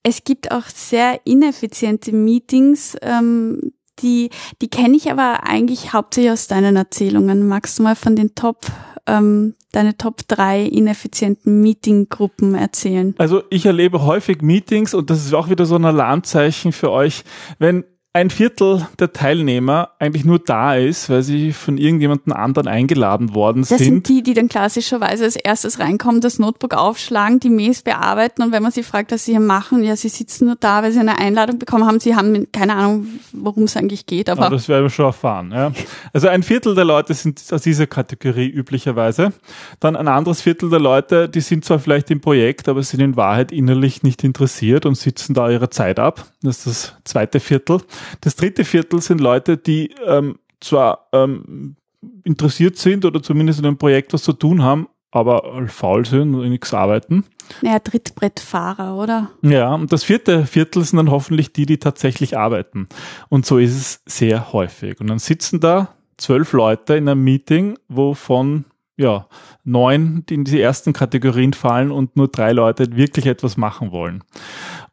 Es 0.02 0.22
gibt 0.22 0.52
auch 0.52 0.66
sehr 0.66 1.20
ineffiziente 1.24 2.12
Meetings, 2.12 2.96
ähm, 3.02 3.72
die, 4.00 4.30
die 4.62 4.68
kenne 4.68 4.96
ich 4.96 5.10
aber 5.10 5.44
eigentlich 5.44 5.92
hauptsächlich 5.92 6.32
aus 6.32 6.46
deinen 6.46 6.76
Erzählungen. 6.76 7.46
Magst 7.46 7.78
du 7.78 7.82
mal 7.82 7.96
von 7.96 8.16
den 8.16 8.34
Top, 8.34 8.66
ähm, 9.06 9.54
deine 9.72 9.96
Top 9.96 10.28
drei 10.28 10.62
ineffizienten 10.62 11.60
Meetinggruppen 11.60 12.54
erzählen? 12.54 13.14
Also 13.18 13.42
ich 13.50 13.66
erlebe 13.66 14.04
häufig 14.04 14.42
Meetings 14.42 14.94
und 14.94 15.10
das 15.10 15.24
ist 15.24 15.34
auch 15.34 15.48
wieder 15.48 15.66
so 15.66 15.76
ein 15.76 15.84
Alarmzeichen 15.84 16.72
für 16.72 16.90
euch, 16.90 17.24
wenn 17.58 17.84
ein 18.16 18.30
Viertel 18.30 18.86
der 18.98 19.12
Teilnehmer 19.12 19.90
eigentlich 19.98 20.24
nur 20.24 20.38
da 20.38 20.74
ist, 20.74 21.10
weil 21.10 21.22
sie 21.22 21.52
von 21.52 21.76
irgendjemandem 21.76 22.32
anderen 22.32 22.66
eingeladen 22.66 23.34
worden 23.34 23.60
Das 23.60 23.68
sind 23.68 23.78
sind. 23.78 24.08
die, 24.08 24.22
die 24.22 24.32
dann 24.32 24.48
klassischerweise 24.48 25.24
als 25.24 25.36
erstes 25.36 25.78
reinkommen, 25.78 26.22
das 26.22 26.38
Notebook 26.38 26.74
aufschlagen, 26.74 27.40
die 27.40 27.50
Mails 27.50 27.82
bearbeiten 27.82 28.42
und 28.42 28.52
wenn 28.52 28.62
man 28.62 28.72
sie 28.72 28.82
fragt, 28.82 29.12
was 29.12 29.26
sie 29.26 29.32
hier 29.32 29.40
machen, 29.40 29.84
ja, 29.84 29.94
sie 29.96 30.08
sitzen 30.08 30.46
nur 30.46 30.56
da, 30.58 30.82
weil 30.82 30.92
sie 30.92 31.00
eine 31.00 31.18
Einladung 31.18 31.58
bekommen 31.58 31.86
haben. 31.86 32.00
Sie 32.00 32.16
haben 32.16 32.50
keine 32.52 32.74
Ahnung, 32.74 33.06
worum 33.32 33.64
es 33.64 33.76
eigentlich 33.76 34.06
geht, 34.06 34.30
aber 34.30 34.46
Aber 34.46 34.56
das 34.56 34.68
werden 34.68 34.84
wir 34.84 34.90
schon 34.90 35.06
erfahren. 35.06 35.52
Ja. 35.52 35.72
Also 36.14 36.28
ein 36.28 36.42
Viertel 36.42 36.74
der 36.74 36.86
Leute 36.86 37.12
sind 37.12 37.42
aus 37.50 37.62
dieser 37.62 37.86
Kategorie 37.86 38.48
üblicherweise. 38.48 39.34
Dann 39.78 39.94
ein 39.94 40.08
anderes 40.08 40.40
Viertel 40.40 40.70
der 40.70 40.80
Leute, 40.80 41.28
die 41.28 41.40
sind 41.42 41.66
zwar 41.66 41.78
vielleicht 41.78 42.10
im 42.10 42.22
Projekt, 42.22 42.68
aber 42.68 42.82
sind 42.82 43.00
in 43.00 43.16
Wahrheit 43.16 43.52
innerlich 43.52 44.02
nicht 44.02 44.24
interessiert 44.24 44.86
und 44.86 44.94
sitzen 44.94 45.34
da 45.34 45.50
ihre 45.50 45.68
Zeit 45.68 45.98
ab. 45.98 46.24
Das 46.46 46.66
ist 46.66 46.66
das 46.66 46.96
zweite 47.04 47.40
Viertel. 47.40 47.80
Das 48.20 48.36
dritte 48.36 48.64
Viertel 48.64 49.00
sind 49.00 49.20
Leute, 49.20 49.56
die 49.56 49.90
ähm, 50.06 50.38
zwar 50.60 51.08
ähm, 51.12 51.76
interessiert 52.24 52.76
sind 52.76 53.04
oder 53.04 53.22
zumindest 53.22 53.58
in 53.58 53.66
einem 53.66 53.78
Projekt 53.78 54.12
was 54.12 54.22
zu 54.22 54.32
tun 54.32 54.62
haben, 54.62 54.88
aber 55.10 55.66
faul 55.68 56.04
sind 56.04 56.34
und 56.34 56.48
nichts 56.48 56.74
arbeiten. 56.74 57.24
naja, 57.62 57.78
Trittbrettfahrer, 57.78 58.96
oder? 58.96 59.30
Ja, 59.42 59.74
und 59.74 59.92
das 59.92 60.04
vierte 60.04 60.46
Viertel 60.46 60.84
sind 60.84 60.98
dann 60.98 61.10
hoffentlich 61.10 61.52
die, 61.52 61.66
die 61.66 61.78
tatsächlich 61.78 62.36
arbeiten. 62.36 62.88
Und 63.28 63.46
so 63.46 63.58
ist 63.58 63.76
es 63.76 64.02
sehr 64.06 64.52
häufig. 64.52 65.00
Und 65.00 65.08
dann 65.08 65.18
sitzen 65.18 65.60
da 65.60 65.94
zwölf 66.16 66.52
Leute 66.52 66.96
in 66.96 67.08
einem 67.08 67.24
Meeting, 67.24 67.78
wovon 67.88 68.64
ja, 68.96 69.26
neun, 69.64 70.24
die 70.26 70.34
in 70.34 70.44
die 70.44 70.60
ersten 70.60 70.92
Kategorien 70.92 71.52
fallen 71.52 71.90
und 71.90 72.16
nur 72.16 72.28
drei 72.28 72.52
Leute 72.52 72.96
wirklich 72.96 73.26
etwas 73.26 73.56
machen 73.56 73.92
wollen. 73.92 74.24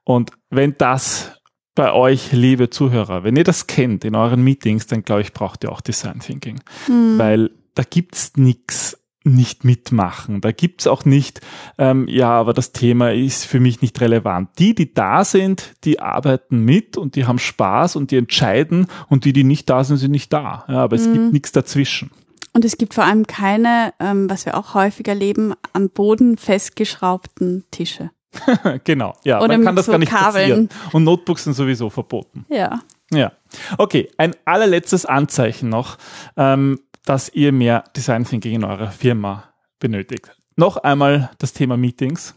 Und 0.04 0.32
wenn 0.50 0.76
das 0.78 1.42
bei 1.76 1.92
euch, 1.92 2.32
liebe 2.32 2.70
Zuhörer, 2.70 3.24
wenn 3.24 3.36
ihr 3.36 3.44
das 3.44 3.68
kennt 3.68 4.06
in 4.06 4.16
euren 4.16 4.44
Meetings, 4.44 4.88
dann 4.88 5.04
glaube 5.04 5.22
ich, 5.22 5.34
braucht 5.34 5.64
ihr 5.64 5.72
auch 5.72 5.82
Design 5.82 6.20
Thinking 6.20 6.60
Hm. 6.86 7.18
weil 7.18 7.52
da 7.76 7.84
gibt's 7.84 8.34
nix 8.36 8.98
nicht 9.26 9.64
mitmachen. 9.64 10.42
Da 10.42 10.52
gibt's 10.52 10.86
auch 10.86 11.06
nicht, 11.06 11.40
ähm, 11.78 12.08
ja, 12.10 12.30
aber 12.30 12.52
das 12.54 12.74
Thema 12.74 13.14
ist 13.14 13.46
für 13.46 13.62
mich 13.62 13.82
nicht 13.82 14.02
relevant. 14.02 14.50
Die, 14.60 14.76
die 14.76 14.94
da 14.94 15.24
sind, 15.24 15.76
die 15.86 16.02
arbeiten 16.02 16.60
mit 16.60 16.98
und 16.98 17.16
die 17.16 17.26
haben 17.26 17.40
Spaß 17.40 17.96
und 17.96 18.12
die 18.12 18.18
entscheiden 18.18 18.88
und 19.08 19.24
die, 19.24 19.32
die 19.32 19.46
nicht 19.46 19.70
da 19.70 19.86
sind, 19.86 19.96
sind 19.96 20.12
nicht 20.12 20.34
da. 20.34 20.66
Ja, 20.68 20.84
aber 20.84 20.98
es 20.98 21.08
Mhm. 21.08 21.14
gibt 21.14 21.34
nichts 21.34 21.52
dazwischen. 21.54 22.12
Und 22.52 22.66
es 22.66 22.78
gibt 22.78 22.94
vor 22.94 23.06
allem 23.06 23.26
keine, 23.26 23.94
ähm, 24.02 24.30
was 24.30 24.46
wir 24.46 24.58
auch 24.58 24.74
häufig 24.74 25.08
erleben, 25.08 25.54
am 25.72 25.90
Boden 25.90 26.38
festgeschraubten 26.38 27.64
Tische. 27.72 28.12
genau, 28.84 29.14
ja, 29.24 29.40
Oder 29.40 29.50
dann 29.50 29.64
kann 29.64 29.76
das 29.76 29.86
so 29.86 29.92
gar 29.92 30.00
nicht 30.00 30.10
Kabeln. 30.12 30.68
passieren. 30.68 30.70
Und 30.92 31.04
Notebooks 31.04 31.44
sind 31.44 31.54
sowieso 31.54 31.90
verboten. 31.90 32.46
Ja. 32.50 32.80
Ja. 33.12 33.32
Okay, 33.78 34.10
ein 34.18 34.36
allerletztes 34.46 35.06
Anzeichen 35.06 35.70
noch, 35.70 35.98
ähm, 36.38 36.80
dass 37.06 37.30
ihr 37.30 37.52
mehr 37.52 37.84
Design 37.96 38.26
Thinking 38.26 38.56
in 38.56 38.64
eurer 38.64 38.92
Firma 38.92 39.44
benötigt. 39.80 40.36
Noch 40.56 40.78
einmal 40.78 41.30
das 41.38 41.54
Thema 41.54 41.78
Meetings. 41.78 42.36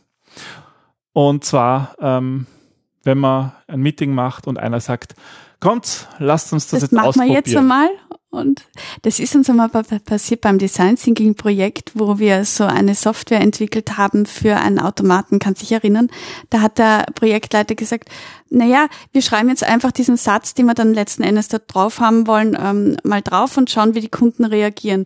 Und 1.12 1.44
zwar, 1.44 1.94
ähm, 2.00 2.46
wenn 3.04 3.18
man 3.18 3.52
ein 3.68 3.80
Meeting 3.80 4.12
macht 4.12 4.46
und 4.46 4.58
einer 4.58 4.80
sagt, 4.80 5.14
kommt, 5.60 6.08
lasst 6.18 6.52
uns 6.52 6.64
das, 6.68 6.80
Das, 6.80 6.82
jetzt 6.82 6.92
machen 6.92 7.04
wir 7.04 7.08
ausprobieren. 7.08 7.42
jetzt 7.46 7.56
einmal. 7.56 7.88
Und 8.36 8.62
das 9.02 9.18
ist 9.18 9.34
uns 9.34 9.50
einmal 9.50 9.68
pa- 9.68 9.82
pa- 9.82 9.98
passiert 9.98 10.40
beim 10.42 10.58
Design 10.58 10.96
Thinking 10.96 11.34
Projekt, 11.34 11.92
wo 11.94 12.18
wir 12.18 12.44
so 12.44 12.64
eine 12.64 12.94
Software 12.94 13.40
entwickelt 13.40 13.96
haben 13.98 14.26
für 14.26 14.56
einen 14.56 14.78
Automaten, 14.78 15.38
kann 15.38 15.54
sich 15.54 15.72
erinnern. 15.72 16.08
Da 16.50 16.60
hat 16.60 16.78
der 16.78 17.06
Projektleiter 17.14 17.74
gesagt, 17.74 18.08
na 18.50 18.64
ja, 18.64 18.86
wir 19.12 19.22
schreiben 19.22 19.48
jetzt 19.48 19.64
einfach 19.64 19.90
diesen 19.92 20.16
Satz, 20.16 20.54
den 20.54 20.66
wir 20.66 20.74
dann 20.74 20.94
letzten 20.94 21.22
Endes 21.22 21.48
da 21.48 21.58
drauf 21.58 21.98
haben 22.00 22.26
wollen, 22.26 22.56
ähm, 22.60 22.96
mal 23.02 23.22
drauf 23.22 23.56
und 23.56 23.70
schauen, 23.70 23.94
wie 23.94 24.00
die 24.00 24.08
Kunden 24.08 24.44
reagieren. 24.44 25.04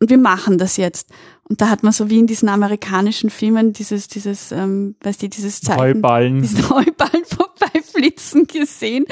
und 0.00 0.08
wir 0.10 0.18
machen 0.18 0.56
das 0.58 0.76
jetzt. 0.78 1.10
Und 1.50 1.60
da 1.60 1.68
hat 1.68 1.82
man 1.82 1.92
so 1.92 2.08
wie 2.08 2.20
in 2.20 2.28
diesen 2.28 2.48
amerikanischen 2.48 3.28
Filmen 3.28 3.72
dieses, 3.72 4.06
dieses, 4.06 4.52
ähm, 4.52 4.94
weißt 5.02 5.20
du, 5.20 5.28
dieses 5.28 5.60
Zeichen, 5.60 5.80
Heuballen. 5.80 6.42
diesen 6.42 6.70
Heuballen 6.70 7.24
vorbeiflitzen 7.24 8.46
gesehen, 8.46 9.04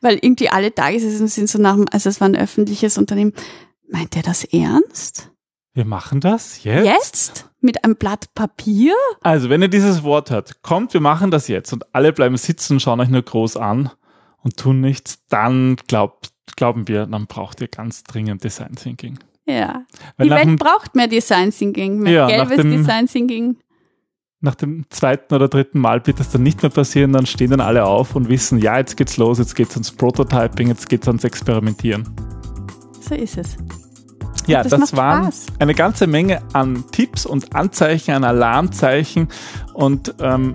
weil 0.00 0.18
irgendwie 0.20 0.48
alle 0.48 0.74
Tagessätze 0.74 1.28
sind 1.28 1.48
so 1.48 1.60
nach 1.60 1.76
dem, 1.76 1.86
also 1.92 2.08
es 2.08 2.20
war 2.20 2.28
ein 2.28 2.34
öffentliches 2.34 2.98
Unternehmen. 2.98 3.32
Meint 3.88 4.16
der 4.16 4.24
das 4.24 4.42
ernst? 4.42 5.30
Wir 5.72 5.84
machen 5.84 6.20
das 6.20 6.64
jetzt? 6.64 6.84
Jetzt? 6.84 7.50
Mit 7.60 7.84
einem 7.84 7.94
Blatt 7.94 8.34
Papier? 8.34 8.94
Also, 9.20 9.48
wenn 9.48 9.62
ihr 9.62 9.68
dieses 9.68 10.02
Wort 10.02 10.30
hört, 10.30 10.62
kommt, 10.62 10.94
wir 10.94 11.00
machen 11.00 11.30
das 11.30 11.46
jetzt 11.46 11.72
und 11.72 11.94
alle 11.94 12.12
bleiben 12.12 12.36
sitzen, 12.36 12.80
schauen 12.80 12.98
euch 12.98 13.08
nur 13.08 13.22
groß 13.22 13.56
an 13.56 13.90
und 14.42 14.56
tun 14.56 14.80
nichts, 14.80 15.20
dann 15.28 15.76
glaubt, 15.86 16.32
glauben 16.56 16.88
wir, 16.88 17.06
dann 17.06 17.28
braucht 17.28 17.60
ihr 17.60 17.68
ganz 17.68 18.02
dringend 18.02 18.42
Design 18.42 18.74
Thinking. 18.74 19.20
Ja. 19.46 19.84
Weil 20.16 20.26
Die 20.28 20.30
Welt 20.34 20.44
dem- 20.46 20.56
braucht 20.56 20.94
mehr 20.94 21.06
Design 21.08 21.50
Thinking, 21.50 21.98
mehr 21.98 22.12
Ja, 22.12 22.26
gelbes 22.28 22.56
dem- 22.56 22.70
Design 22.70 23.06
Thinking. 23.06 23.56
Nach 24.40 24.54
dem 24.54 24.84
zweiten 24.90 25.34
oder 25.34 25.48
dritten 25.48 25.78
Mal 25.78 26.06
wird 26.06 26.20
das 26.20 26.30
dann 26.30 26.42
nicht 26.42 26.62
mehr 26.62 26.70
passieren, 26.70 27.12
dann 27.12 27.24
stehen 27.26 27.50
dann 27.50 27.60
alle 27.60 27.84
auf 27.84 28.14
und 28.14 28.28
wissen, 28.28 28.58
ja, 28.58 28.76
jetzt 28.78 28.96
geht's 28.96 29.16
los, 29.16 29.38
jetzt 29.38 29.54
geht's 29.56 29.72
ans 29.74 29.90
Prototyping, 29.92 30.68
jetzt 30.68 30.88
geht's 30.88 31.06
ans 31.08 31.24
Experimentieren. 31.24 32.08
So 33.00 33.14
ist 33.14 33.38
es. 33.38 33.56
Ja, 34.46 34.62
Das 34.62 34.72
das, 34.78 34.94
waren 34.94 35.22
Spaß. 35.24 35.46
eine 35.58 35.74
ganze 35.74 36.06
Menge 36.06 36.42
an 36.52 36.84
Tipps 36.92 37.24
und 37.24 37.54
Anzeichen, 37.54 38.12
an 38.12 38.24
Alarmzeichen 38.24 39.28
und 39.72 40.14
ähm, 40.20 40.54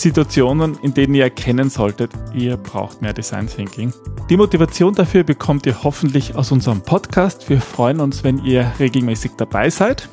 Situationen, 0.00 0.78
in 0.82 0.94
denen 0.94 1.14
ihr 1.14 1.24
erkennen 1.24 1.68
solltet, 1.68 2.10
ihr 2.34 2.56
braucht 2.56 3.02
mehr 3.02 3.12
Design 3.12 3.46
Thinking. 3.46 3.92
Die 4.30 4.36
Motivation 4.36 4.94
dafür 4.94 5.24
bekommt 5.24 5.66
ihr 5.66 5.82
hoffentlich 5.84 6.34
aus 6.34 6.52
unserem 6.52 6.80
Podcast. 6.80 7.50
Wir 7.50 7.60
freuen 7.60 8.00
uns, 8.00 8.24
wenn 8.24 8.38
ihr 8.44 8.72
regelmäßig 8.78 9.32
dabei 9.36 9.68
seid. 9.68 10.08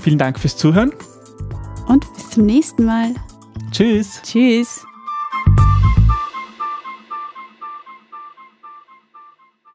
Vielen 0.00 0.18
Dank 0.18 0.38
fürs 0.38 0.56
Zuhören. 0.56 0.92
Und 1.86 2.12
bis 2.14 2.30
zum 2.30 2.46
nächsten 2.46 2.84
Mal. 2.86 3.14
Tschüss. 3.70 4.22
Tschüss. 4.22 4.86